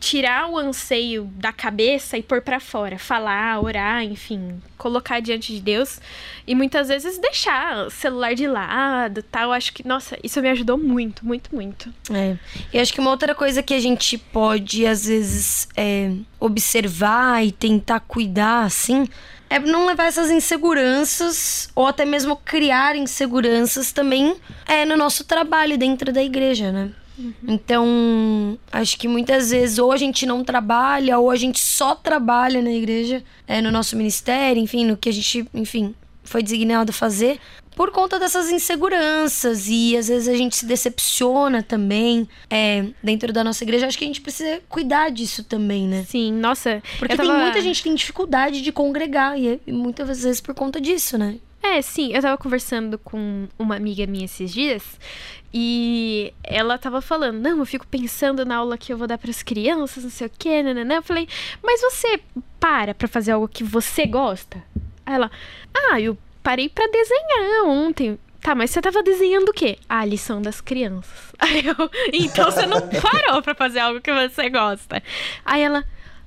Tirar 0.00 0.50
o 0.50 0.58
anseio 0.58 1.30
da 1.36 1.52
cabeça 1.52 2.18
e 2.18 2.22
pôr 2.22 2.42
para 2.42 2.58
fora, 2.58 2.98
falar, 2.98 3.62
orar, 3.62 4.02
enfim, 4.02 4.60
colocar 4.76 5.20
diante 5.20 5.54
de 5.54 5.60
Deus 5.60 6.00
e 6.44 6.52
muitas 6.52 6.88
vezes 6.88 7.16
deixar 7.16 7.86
o 7.86 7.90
celular 7.90 8.34
de 8.34 8.48
lado, 8.48 9.22
tal. 9.22 9.52
Acho 9.52 9.72
que, 9.72 9.86
nossa, 9.86 10.18
isso 10.20 10.42
me 10.42 10.48
ajudou 10.48 10.76
muito, 10.76 11.24
muito, 11.24 11.54
muito. 11.54 11.94
É. 12.10 12.36
E 12.72 12.78
acho 12.80 12.92
que 12.92 12.98
uma 12.98 13.10
outra 13.10 13.36
coisa 13.36 13.62
que 13.62 13.74
a 13.74 13.78
gente 13.78 14.18
pode 14.18 14.84
às 14.84 15.06
vezes 15.06 15.68
é, 15.76 16.10
observar 16.40 17.46
e 17.46 17.52
tentar 17.52 18.00
cuidar 18.00 18.64
assim, 18.64 19.06
é 19.48 19.58
não 19.58 19.86
levar 19.86 20.06
essas 20.06 20.30
inseguranças 20.30 21.68
ou 21.74 21.86
até 21.86 22.04
mesmo 22.04 22.36
criar 22.36 22.96
inseguranças 22.96 23.92
também 23.92 24.36
é 24.66 24.84
no 24.84 24.96
nosso 24.96 25.24
trabalho 25.24 25.78
dentro 25.78 26.12
da 26.12 26.22
igreja, 26.22 26.72
né? 26.72 26.90
Uhum. 27.18 27.32
Então, 27.48 28.58
acho 28.70 28.98
que 28.98 29.08
muitas 29.08 29.50
vezes 29.50 29.78
ou 29.78 29.90
a 29.90 29.96
gente 29.96 30.26
não 30.26 30.44
trabalha 30.44 31.18
ou 31.18 31.30
a 31.30 31.36
gente 31.36 31.58
só 31.58 31.94
trabalha 31.94 32.60
na 32.60 32.70
igreja, 32.70 33.22
é, 33.46 33.62
no 33.62 33.70
nosso 33.70 33.96
ministério, 33.96 34.62
enfim, 34.62 34.84
no 34.84 34.96
que 34.96 35.08
a 35.08 35.12
gente, 35.12 35.48
enfim, 35.54 35.94
foi 36.22 36.42
designado 36.42 36.90
a 36.90 36.92
fazer, 36.92 37.38
por 37.76 37.90
conta 37.90 38.18
dessas 38.18 38.50
inseguranças 38.50 39.68
e 39.68 39.94
às 39.96 40.08
vezes 40.08 40.26
a 40.26 40.34
gente 40.34 40.56
se 40.56 40.64
decepciona 40.64 41.62
também 41.62 42.26
é, 42.48 42.86
dentro 43.02 43.34
da 43.34 43.44
nossa 43.44 43.62
igreja. 43.62 43.86
Acho 43.86 43.98
que 43.98 44.04
a 44.04 44.06
gente 44.06 44.22
precisa 44.22 44.62
cuidar 44.66 45.10
disso 45.10 45.44
também, 45.44 45.86
né? 45.86 46.02
Sim, 46.08 46.32
nossa. 46.32 46.82
Porque 46.98 47.14
tava... 47.14 47.30
tem 47.30 47.38
muita 47.42 47.60
gente 47.60 47.76
que 47.76 47.84
tem 47.84 47.94
dificuldade 47.94 48.62
de 48.62 48.72
congregar 48.72 49.38
e, 49.38 49.60
e 49.66 49.72
muitas 49.72 50.08
vezes 50.08 50.40
por 50.40 50.54
conta 50.54 50.80
disso, 50.80 51.18
né? 51.18 51.36
É, 51.62 51.82
sim, 51.82 52.14
eu 52.14 52.22
tava 52.22 52.38
conversando 52.38 52.98
com 52.98 53.46
uma 53.58 53.76
amiga 53.76 54.06
minha 54.06 54.24
esses 54.24 54.50
dias 54.50 54.82
e 55.52 56.32
ela 56.42 56.78
tava 56.78 57.02
falando, 57.02 57.38
não, 57.38 57.58
eu 57.58 57.66
fico 57.66 57.86
pensando 57.86 58.46
na 58.46 58.56
aula 58.56 58.78
que 58.78 58.90
eu 58.90 58.96
vou 58.96 59.06
dar 59.06 59.18
para 59.18 59.30
as 59.30 59.42
crianças, 59.42 60.02
não 60.02 60.10
sei 60.10 60.28
o 60.28 60.30
quê, 60.38 60.62
nananã. 60.62 60.94
Eu 60.94 61.02
falei, 61.02 61.28
mas 61.62 61.82
você 61.82 62.20
para 62.58 62.94
pra 62.94 63.06
fazer 63.06 63.32
algo 63.32 63.46
que 63.46 63.62
você 63.62 64.06
gosta? 64.06 64.62
Aí 65.04 65.14
ela, 65.14 65.30
ah, 65.90 66.00
eu 66.00 66.16
parei 66.46 66.68
para 66.68 66.86
desenhar 66.86 67.64
ontem. 67.64 68.16
Tá, 68.40 68.54
mas 68.54 68.70
você 68.70 68.80
tava 68.80 69.02
desenhando 69.02 69.48
o 69.48 69.52
quê? 69.52 69.76
Ah, 69.88 70.02
a 70.02 70.04
lição 70.04 70.40
das 70.40 70.60
crianças. 70.60 71.34
Aí 71.40 71.66
eu, 71.66 71.90
então 72.12 72.48
você 72.48 72.64
não 72.64 72.80
parou 73.02 73.42
pra 73.42 73.52
fazer 73.52 73.80
algo 73.80 74.00
que 74.00 74.12
você 74.12 74.48
gosta. 74.48 75.02
Aí 75.44 75.60
ela, 75.60 75.84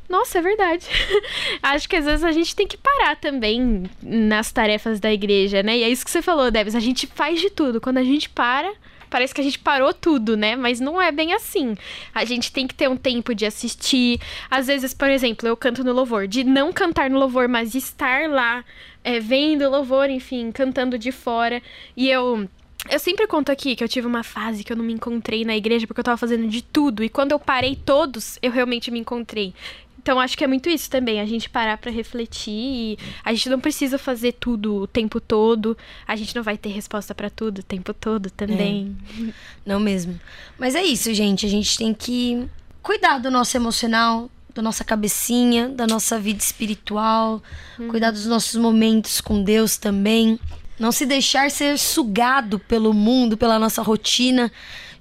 nossa, 0.09 0.39
é 0.39 0.41
verdade. 0.41 0.85
Acho 1.63 1.87
que 1.87 1.95
às 1.95 2.03
vezes 2.03 2.25
a 2.25 2.33
gente 2.33 2.53
tem 2.53 2.67
que 2.67 2.75
parar 2.75 3.15
também 3.15 3.83
nas 4.03 4.51
tarefas 4.51 4.99
da 4.99 5.13
igreja, 5.13 5.63
né? 5.63 5.77
E 5.77 5.83
é 5.83 5.89
isso 5.89 6.03
que 6.03 6.11
você 6.11 6.21
falou, 6.21 6.51
Debs. 6.51 6.75
A 6.75 6.81
gente 6.81 7.07
faz 7.07 7.39
de 7.39 7.49
tudo. 7.49 7.79
Quando 7.79 7.99
a 7.99 8.03
gente 8.03 8.29
para, 8.29 8.73
parece 9.09 9.33
que 9.33 9.39
a 9.39 9.43
gente 9.43 9.59
parou 9.59 9.93
tudo, 9.93 10.35
né? 10.35 10.57
Mas 10.57 10.81
não 10.81 11.01
é 11.01 11.13
bem 11.13 11.31
assim. 11.31 11.77
A 12.13 12.25
gente 12.25 12.51
tem 12.51 12.67
que 12.67 12.75
ter 12.75 12.89
um 12.89 12.97
tempo 12.97 13.33
de 13.33 13.45
assistir. 13.45 14.19
Às 14.51 14.67
vezes, 14.67 14.93
por 14.93 15.09
exemplo, 15.09 15.47
eu 15.47 15.55
canto 15.55 15.81
no 15.81 15.93
louvor, 15.93 16.27
de 16.27 16.43
não 16.43 16.73
cantar 16.73 17.09
no 17.09 17.17
louvor, 17.17 17.47
mas 17.47 17.73
estar 17.73 18.29
lá, 18.29 18.65
é, 19.09 19.19
vendo 19.19 19.67
louvor, 19.67 20.09
enfim, 20.09 20.51
cantando 20.51 20.97
de 20.97 21.11
fora. 21.11 21.61
E 21.97 22.09
eu. 22.09 22.47
Eu 22.89 22.97
sempre 22.97 23.27
conto 23.27 23.51
aqui 23.51 23.75
que 23.75 23.83
eu 23.83 23.89
tive 23.89 24.07
uma 24.07 24.23
fase 24.23 24.63
que 24.63 24.71
eu 24.71 24.77
não 24.77 24.85
me 24.85 24.93
encontrei 24.93 25.43
na 25.43 25.55
igreja 25.55 25.85
porque 25.85 25.99
eu 25.99 26.03
tava 26.03 26.15
fazendo 26.15 26.47
de 26.47 26.61
tudo. 26.61 27.03
E 27.03 27.09
quando 27.09 27.33
eu 27.33 27.39
parei 27.39 27.75
todos, 27.75 28.39
eu 28.41 28.51
realmente 28.51 28.89
me 28.89 28.99
encontrei. 28.99 29.53
Então 30.01 30.17
acho 30.17 30.37
que 30.37 30.45
é 30.45 30.47
muito 30.47 30.69
isso 30.69 30.89
também, 30.89 31.19
a 31.19 31.25
gente 31.25 31.49
parar 31.49 31.77
para 31.77 31.91
refletir 31.91 32.53
e 32.53 32.97
a 33.23 33.33
gente 33.33 33.49
não 33.49 33.59
precisa 33.59 33.97
fazer 33.97 34.31
tudo 34.31 34.77
o 34.77 34.87
tempo 34.87 35.19
todo, 35.19 35.77
a 36.07 36.15
gente 36.15 36.33
não 36.33 36.41
vai 36.41 36.57
ter 36.57 36.69
resposta 36.69 37.13
para 37.13 37.29
tudo 37.29 37.59
o 37.59 37.63
tempo 37.63 37.93
todo 37.93 38.31
também. 38.31 38.95
É. 39.19 39.33
Não 39.65 39.77
mesmo. 39.77 40.17
Mas 40.57 40.73
é 40.73 40.81
isso, 40.81 41.13
gente, 41.13 41.45
a 41.45 41.49
gente 41.49 41.77
tem 41.77 41.93
que 41.93 42.47
cuidar 42.81 43.17
do 43.19 43.29
nosso 43.29 43.57
emocional, 43.57 44.31
da 44.59 44.63
nossa 44.63 44.83
cabecinha, 44.83 45.69
da 45.69 45.87
nossa 45.87 46.19
vida 46.19 46.39
espiritual, 46.39 47.41
uhum. 47.79 47.87
cuidar 47.87 48.11
dos 48.11 48.25
nossos 48.25 48.55
momentos 48.55 49.21
com 49.21 49.41
Deus 49.41 49.77
também, 49.77 50.37
não 50.77 50.91
se 50.91 51.05
deixar 51.05 51.49
ser 51.49 51.79
sugado 51.79 52.59
pelo 52.59 52.93
mundo, 52.93 53.37
pela 53.37 53.57
nossa 53.57 53.81
rotina 53.81 54.51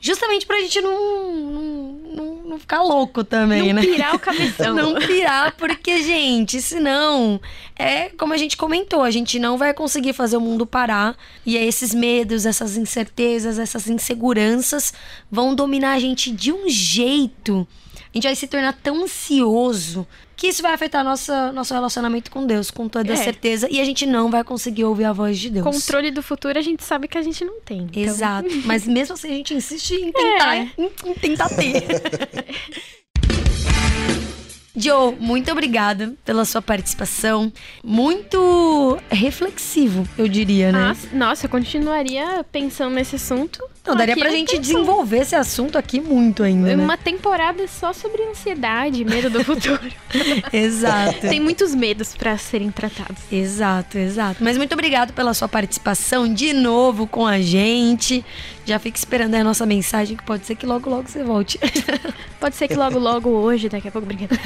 Justamente 0.00 0.46
pra 0.46 0.60
gente 0.60 0.80
não, 0.80 1.34
não, 1.34 1.92
não, 2.14 2.34
não 2.50 2.58
ficar 2.58 2.82
louco 2.82 3.24
também, 3.24 3.72
não 3.72 3.80
né? 3.80 3.82
Não 3.82 3.92
pirar 3.92 4.14
o 4.14 4.18
cabeção. 4.18 4.74
não 4.74 4.94
pirar, 4.94 5.56
porque, 5.56 6.02
gente, 6.04 6.62
senão, 6.62 7.40
é 7.76 8.08
como 8.10 8.32
a 8.32 8.36
gente 8.36 8.56
comentou, 8.56 9.02
a 9.02 9.10
gente 9.10 9.40
não 9.40 9.58
vai 9.58 9.74
conseguir 9.74 10.12
fazer 10.12 10.36
o 10.36 10.40
mundo 10.40 10.64
parar. 10.64 11.16
E 11.44 11.56
aí 11.56 11.66
esses 11.66 11.92
medos, 11.92 12.46
essas 12.46 12.76
incertezas, 12.76 13.58
essas 13.58 13.88
inseguranças 13.88 14.94
vão 15.28 15.52
dominar 15.52 15.94
a 15.94 15.98
gente 15.98 16.30
de 16.30 16.52
um 16.52 16.68
jeito. 16.68 17.66
A 18.12 18.16
gente 18.16 18.24
vai 18.24 18.34
se 18.34 18.46
tornar 18.46 18.72
tão 18.72 19.04
ansioso 19.04 20.06
que 20.36 20.46
isso 20.46 20.62
vai 20.62 20.72
afetar 20.72 21.04
nossa, 21.04 21.50
nosso 21.52 21.74
relacionamento 21.74 22.30
com 22.30 22.46
Deus, 22.46 22.70
com 22.70 22.88
toda 22.88 23.12
é. 23.12 23.16
certeza, 23.16 23.66
e 23.70 23.80
a 23.80 23.84
gente 23.84 24.06
não 24.06 24.30
vai 24.30 24.44
conseguir 24.44 24.84
ouvir 24.84 25.04
a 25.04 25.12
voz 25.12 25.38
de 25.38 25.50
Deus. 25.50 25.64
Controle 25.64 26.10
do 26.10 26.22
futuro 26.22 26.58
a 26.58 26.62
gente 26.62 26.84
sabe 26.84 27.08
que 27.08 27.18
a 27.18 27.22
gente 27.22 27.44
não 27.44 27.60
tem. 27.60 27.80
Então... 27.82 28.02
Exato. 28.02 28.48
Mas 28.64 28.86
mesmo 28.86 29.14
assim 29.14 29.28
a 29.28 29.34
gente 29.34 29.52
insiste 29.52 29.94
em 29.94 30.12
tentar, 30.12 30.56
é. 30.56 30.70
em, 30.78 30.90
em 31.06 31.14
tentar 31.14 31.48
ter. 31.48 31.82
Joe, 34.78 35.16
muito 35.18 35.50
obrigada 35.50 36.14
pela 36.24 36.44
sua 36.44 36.62
participação. 36.62 37.52
Muito 37.82 38.96
reflexivo, 39.10 40.08
eu 40.16 40.28
diria, 40.28 40.70
né? 40.70 40.88
Nossa, 40.88 41.08
nossa 41.12 41.46
eu 41.46 41.50
continuaria 41.50 42.46
pensando 42.52 42.94
nesse 42.94 43.16
assunto. 43.16 43.60
Não, 43.88 43.96
daria 43.96 44.16
pra 44.16 44.30
gente 44.30 44.58
desenvolver 44.58 45.20
esse 45.22 45.34
assunto 45.34 45.78
aqui 45.78 45.98
muito 45.98 46.42
ainda. 46.42 46.76
Né? 46.76 46.84
Uma 46.84 46.98
temporada 46.98 47.66
só 47.66 47.94
sobre 47.94 48.22
ansiedade, 48.24 49.02
medo 49.02 49.30
do 49.30 49.42
futuro. 49.42 49.80
exato. 50.52 51.20
Tem 51.20 51.40
muitos 51.40 51.74
medos 51.74 52.14
para 52.14 52.36
serem 52.36 52.70
tratados. 52.70 53.22
Exato, 53.32 53.96
exato. 53.96 54.44
Mas 54.44 54.58
muito 54.58 54.74
obrigado 54.74 55.14
pela 55.14 55.32
sua 55.32 55.48
participação 55.48 56.32
de 56.32 56.52
novo 56.52 57.06
com 57.06 57.26
a 57.26 57.40
gente. 57.40 58.22
Já 58.66 58.78
fica 58.78 58.98
esperando 58.98 59.34
aí 59.34 59.40
a 59.40 59.44
nossa 59.44 59.64
mensagem, 59.64 60.16
que 60.16 60.22
pode 60.22 60.44
ser 60.44 60.54
que 60.54 60.66
logo, 60.66 60.90
logo 60.90 61.08
você 61.08 61.24
volte. 61.24 61.58
pode 62.38 62.56
ser 62.56 62.68
que 62.68 62.74
logo, 62.74 62.98
logo 62.98 63.30
hoje, 63.30 63.70
daqui 63.70 63.88
a 63.88 63.90
pouco, 63.90 64.06
obrigada. 64.06 64.38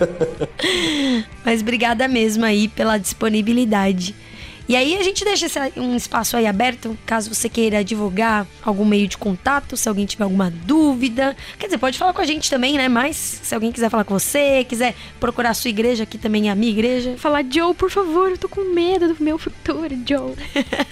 Mas 1.44 1.60
obrigada 1.60 2.08
mesmo 2.08 2.46
aí 2.46 2.68
pela 2.68 2.96
disponibilidade. 2.96 4.14
E 4.72 4.76
aí 4.76 4.96
a 4.96 5.02
gente 5.02 5.22
deixa 5.22 5.44
esse, 5.44 5.58
um 5.76 5.94
espaço 5.94 6.34
aí 6.34 6.46
aberto, 6.46 6.96
caso 7.04 7.28
você 7.34 7.46
queira 7.46 7.84
divulgar 7.84 8.46
algum 8.62 8.86
meio 8.86 9.06
de 9.06 9.18
contato, 9.18 9.76
se 9.76 9.86
alguém 9.86 10.06
tiver 10.06 10.24
alguma 10.24 10.50
dúvida. 10.50 11.36
Quer 11.58 11.66
dizer, 11.66 11.76
pode 11.76 11.98
falar 11.98 12.14
com 12.14 12.22
a 12.22 12.24
gente 12.24 12.48
também, 12.48 12.78
né? 12.78 12.88
Mas 12.88 13.14
se 13.42 13.54
alguém 13.54 13.70
quiser 13.70 13.90
falar 13.90 14.04
com 14.04 14.18
você, 14.18 14.64
quiser 14.64 14.94
procurar 15.20 15.50
a 15.50 15.54
sua 15.54 15.68
igreja, 15.68 16.04
aqui 16.04 16.16
também 16.16 16.48
é 16.48 16.52
a 16.52 16.54
minha 16.54 16.72
igreja. 16.72 17.16
Falar, 17.18 17.44
Joe, 17.50 17.74
por 17.74 17.90
favor, 17.90 18.30
eu 18.30 18.38
tô 18.38 18.48
com 18.48 18.72
medo 18.72 19.12
do 19.12 19.22
meu 19.22 19.36
futuro, 19.36 19.94
Joe. 20.08 20.34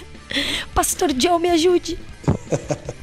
Pastor 0.75 1.11
Joe, 1.17 1.39
me 1.39 1.49
ajude. 1.49 1.97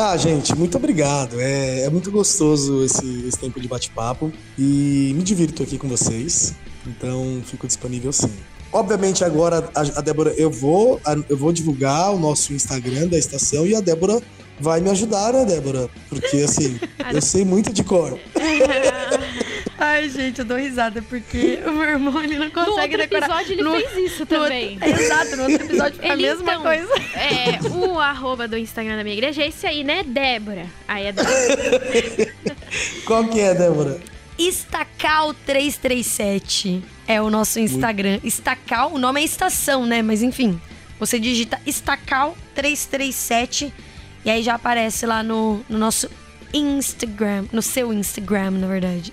Ah, 0.00 0.16
gente, 0.16 0.54
muito 0.54 0.76
obrigado. 0.76 1.40
É, 1.40 1.80
é 1.80 1.90
muito 1.90 2.08
gostoso 2.12 2.84
esse, 2.84 3.26
esse 3.26 3.36
tempo 3.36 3.60
de 3.60 3.66
bate-papo 3.66 4.32
e 4.56 5.12
me 5.16 5.24
divirto 5.24 5.60
aqui 5.64 5.76
com 5.76 5.88
vocês. 5.88 6.54
Então, 6.86 7.42
fico 7.44 7.66
disponível 7.66 8.12
sim. 8.12 8.30
Obviamente, 8.72 9.24
agora, 9.24 9.68
a, 9.74 9.80
a 9.80 10.00
Débora, 10.02 10.34
eu 10.36 10.50
vou, 10.50 11.00
a, 11.04 11.16
eu 11.28 11.36
vou 11.36 11.52
divulgar 11.52 12.12
o 12.14 12.18
nosso 12.18 12.52
Instagram 12.52 13.08
da 13.08 13.18
estação 13.18 13.66
e 13.66 13.74
a 13.74 13.80
Débora 13.80 14.20
vai 14.60 14.80
me 14.80 14.90
ajudar, 14.90 15.32
né, 15.32 15.44
Débora? 15.44 15.88
Porque, 16.08 16.38
assim, 16.38 16.78
eu 17.12 17.22
sei 17.22 17.44
muito 17.44 17.72
de 17.72 17.82
cor. 17.82 18.18
Ai, 19.80 20.08
gente, 20.08 20.40
eu 20.40 20.44
dou 20.44 20.58
risada 20.58 21.00
porque 21.02 21.60
o 21.64 21.70
meu 21.70 21.84
irmão 21.84 22.22
ele 22.22 22.36
não 22.36 22.50
consegue 22.50 22.66
no 22.66 22.80
outro 22.80 22.98
decorar. 22.98 23.26
episódio 23.26 23.52
ele 23.52 23.62
no, 23.62 23.70
fez 23.70 24.12
isso 24.12 24.26
também. 24.26 24.72
Outro, 24.72 24.88
exato, 25.00 25.36
no 25.36 25.42
outro 25.44 25.66
episódio 25.66 26.00
foi 26.00 26.10
a 26.10 26.16
mesma 26.16 26.52
então, 26.52 26.62
coisa. 26.62 26.94
É, 27.14 27.68
o 27.68 27.98
arroba 27.98 28.48
do 28.48 28.58
Instagram 28.58 28.96
da 28.96 29.04
minha 29.04 29.14
igreja 29.14 29.42
é 29.42 29.48
esse 29.48 29.66
aí, 29.68 29.84
né, 29.84 30.02
Débora? 30.02 30.66
Aí 30.88 31.06
é 31.06 31.12
Débora. 31.12 32.34
Qual 33.06 33.28
que 33.28 33.38
é, 33.38 33.54
Débora? 33.54 34.00
Estacal337 34.38 36.82
é 37.06 37.20
o 37.20 37.28
nosso 37.28 37.58
Instagram. 37.58 38.20
Estacal, 38.22 38.94
o 38.94 38.98
nome 38.98 39.20
é 39.20 39.24
estação, 39.24 39.84
né? 39.84 40.00
Mas 40.02 40.22
enfim, 40.22 40.58
você 40.98 41.18
digita 41.18 41.60
Estacal337 41.66 43.70
e 44.24 44.30
aí 44.30 44.42
já 44.42 44.54
aparece 44.54 45.04
lá 45.06 45.22
no, 45.22 45.60
no 45.68 45.78
nosso 45.78 46.08
Instagram, 46.52 47.46
no 47.52 47.62
seu 47.62 47.92
Instagram, 47.92 48.50
na 48.52 48.66
verdade. 48.66 49.12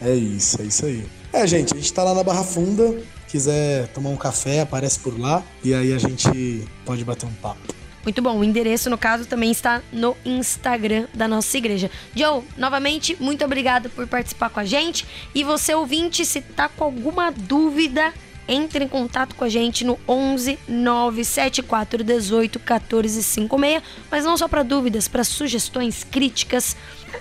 É 0.00 0.14
isso, 0.14 0.60
é 0.60 0.66
isso 0.66 0.84
aí. 0.84 1.06
É, 1.32 1.46
gente, 1.46 1.72
a 1.72 1.76
gente 1.76 1.90
tá 1.92 2.02
lá 2.02 2.12
na 2.14 2.22
Barra 2.22 2.44
Funda. 2.44 3.02
Quiser 3.28 3.88
tomar 3.88 4.10
um 4.10 4.16
café, 4.16 4.60
aparece 4.60 5.00
por 5.00 5.18
lá. 5.18 5.42
E 5.64 5.74
aí 5.74 5.92
a 5.92 5.98
gente 5.98 6.64
pode 6.84 7.04
bater 7.04 7.26
um 7.26 7.32
papo. 7.32 7.74
Muito 8.06 8.22
bom. 8.22 8.38
O 8.38 8.44
endereço, 8.44 8.88
no 8.88 8.96
caso, 8.96 9.26
também 9.26 9.50
está 9.50 9.82
no 9.92 10.16
Instagram 10.24 11.06
da 11.12 11.26
nossa 11.26 11.58
igreja. 11.58 11.90
Joe, 12.14 12.44
novamente, 12.56 13.16
muito 13.20 13.44
obrigado 13.44 13.90
por 13.90 14.06
participar 14.06 14.48
com 14.48 14.60
a 14.60 14.64
gente. 14.64 15.04
E 15.34 15.42
você, 15.42 15.74
ouvinte, 15.74 16.24
se 16.24 16.40
tá 16.40 16.68
com 16.68 16.84
alguma 16.84 17.32
dúvida, 17.32 18.14
entre 18.46 18.84
em 18.84 18.88
contato 18.88 19.34
com 19.34 19.42
a 19.42 19.48
gente 19.48 19.84
no 19.84 19.98
11 20.08 20.56
974 20.68 22.04
18 22.04 22.60
14 22.60 23.22
56. 23.24 23.82
Mas 24.08 24.24
não 24.24 24.36
só 24.36 24.46
para 24.46 24.62
dúvidas, 24.62 25.08
para 25.08 25.24
sugestões, 25.24 26.04
críticas 26.04 26.76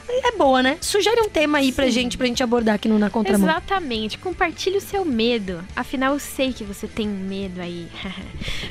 é 0.10 0.32
boa, 0.38 0.64
né? 0.64 0.78
Sugere 0.82 1.22
um 1.22 1.30
tema 1.30 1.60
aí 1.60 1.68
Sim. 1.68 1.74
pra 1.74 1.90
gente, 1.90 2.18
pra 2.18 2.28
gente 2.28 2.44
abordar 2.44 2.76
aqui 2.76 2.88
no 2.88 3.00
Na 3.00 3.10
Contramão. 3.10 3.50
Exatamente. 3.50 4.18
Compartilhe 4.18 4.78
o 4.78 4.82
seu 4.82 5.06
medo. 5.06 5.64
Afinal, 5.76 6.14
eu 6.14 6.20
sei 6.20 6.54
que 6.54 6.64
você 6.64 6.88
tem 6.88 7.08
medo 7.08 7.62
aí. 7.62 7.88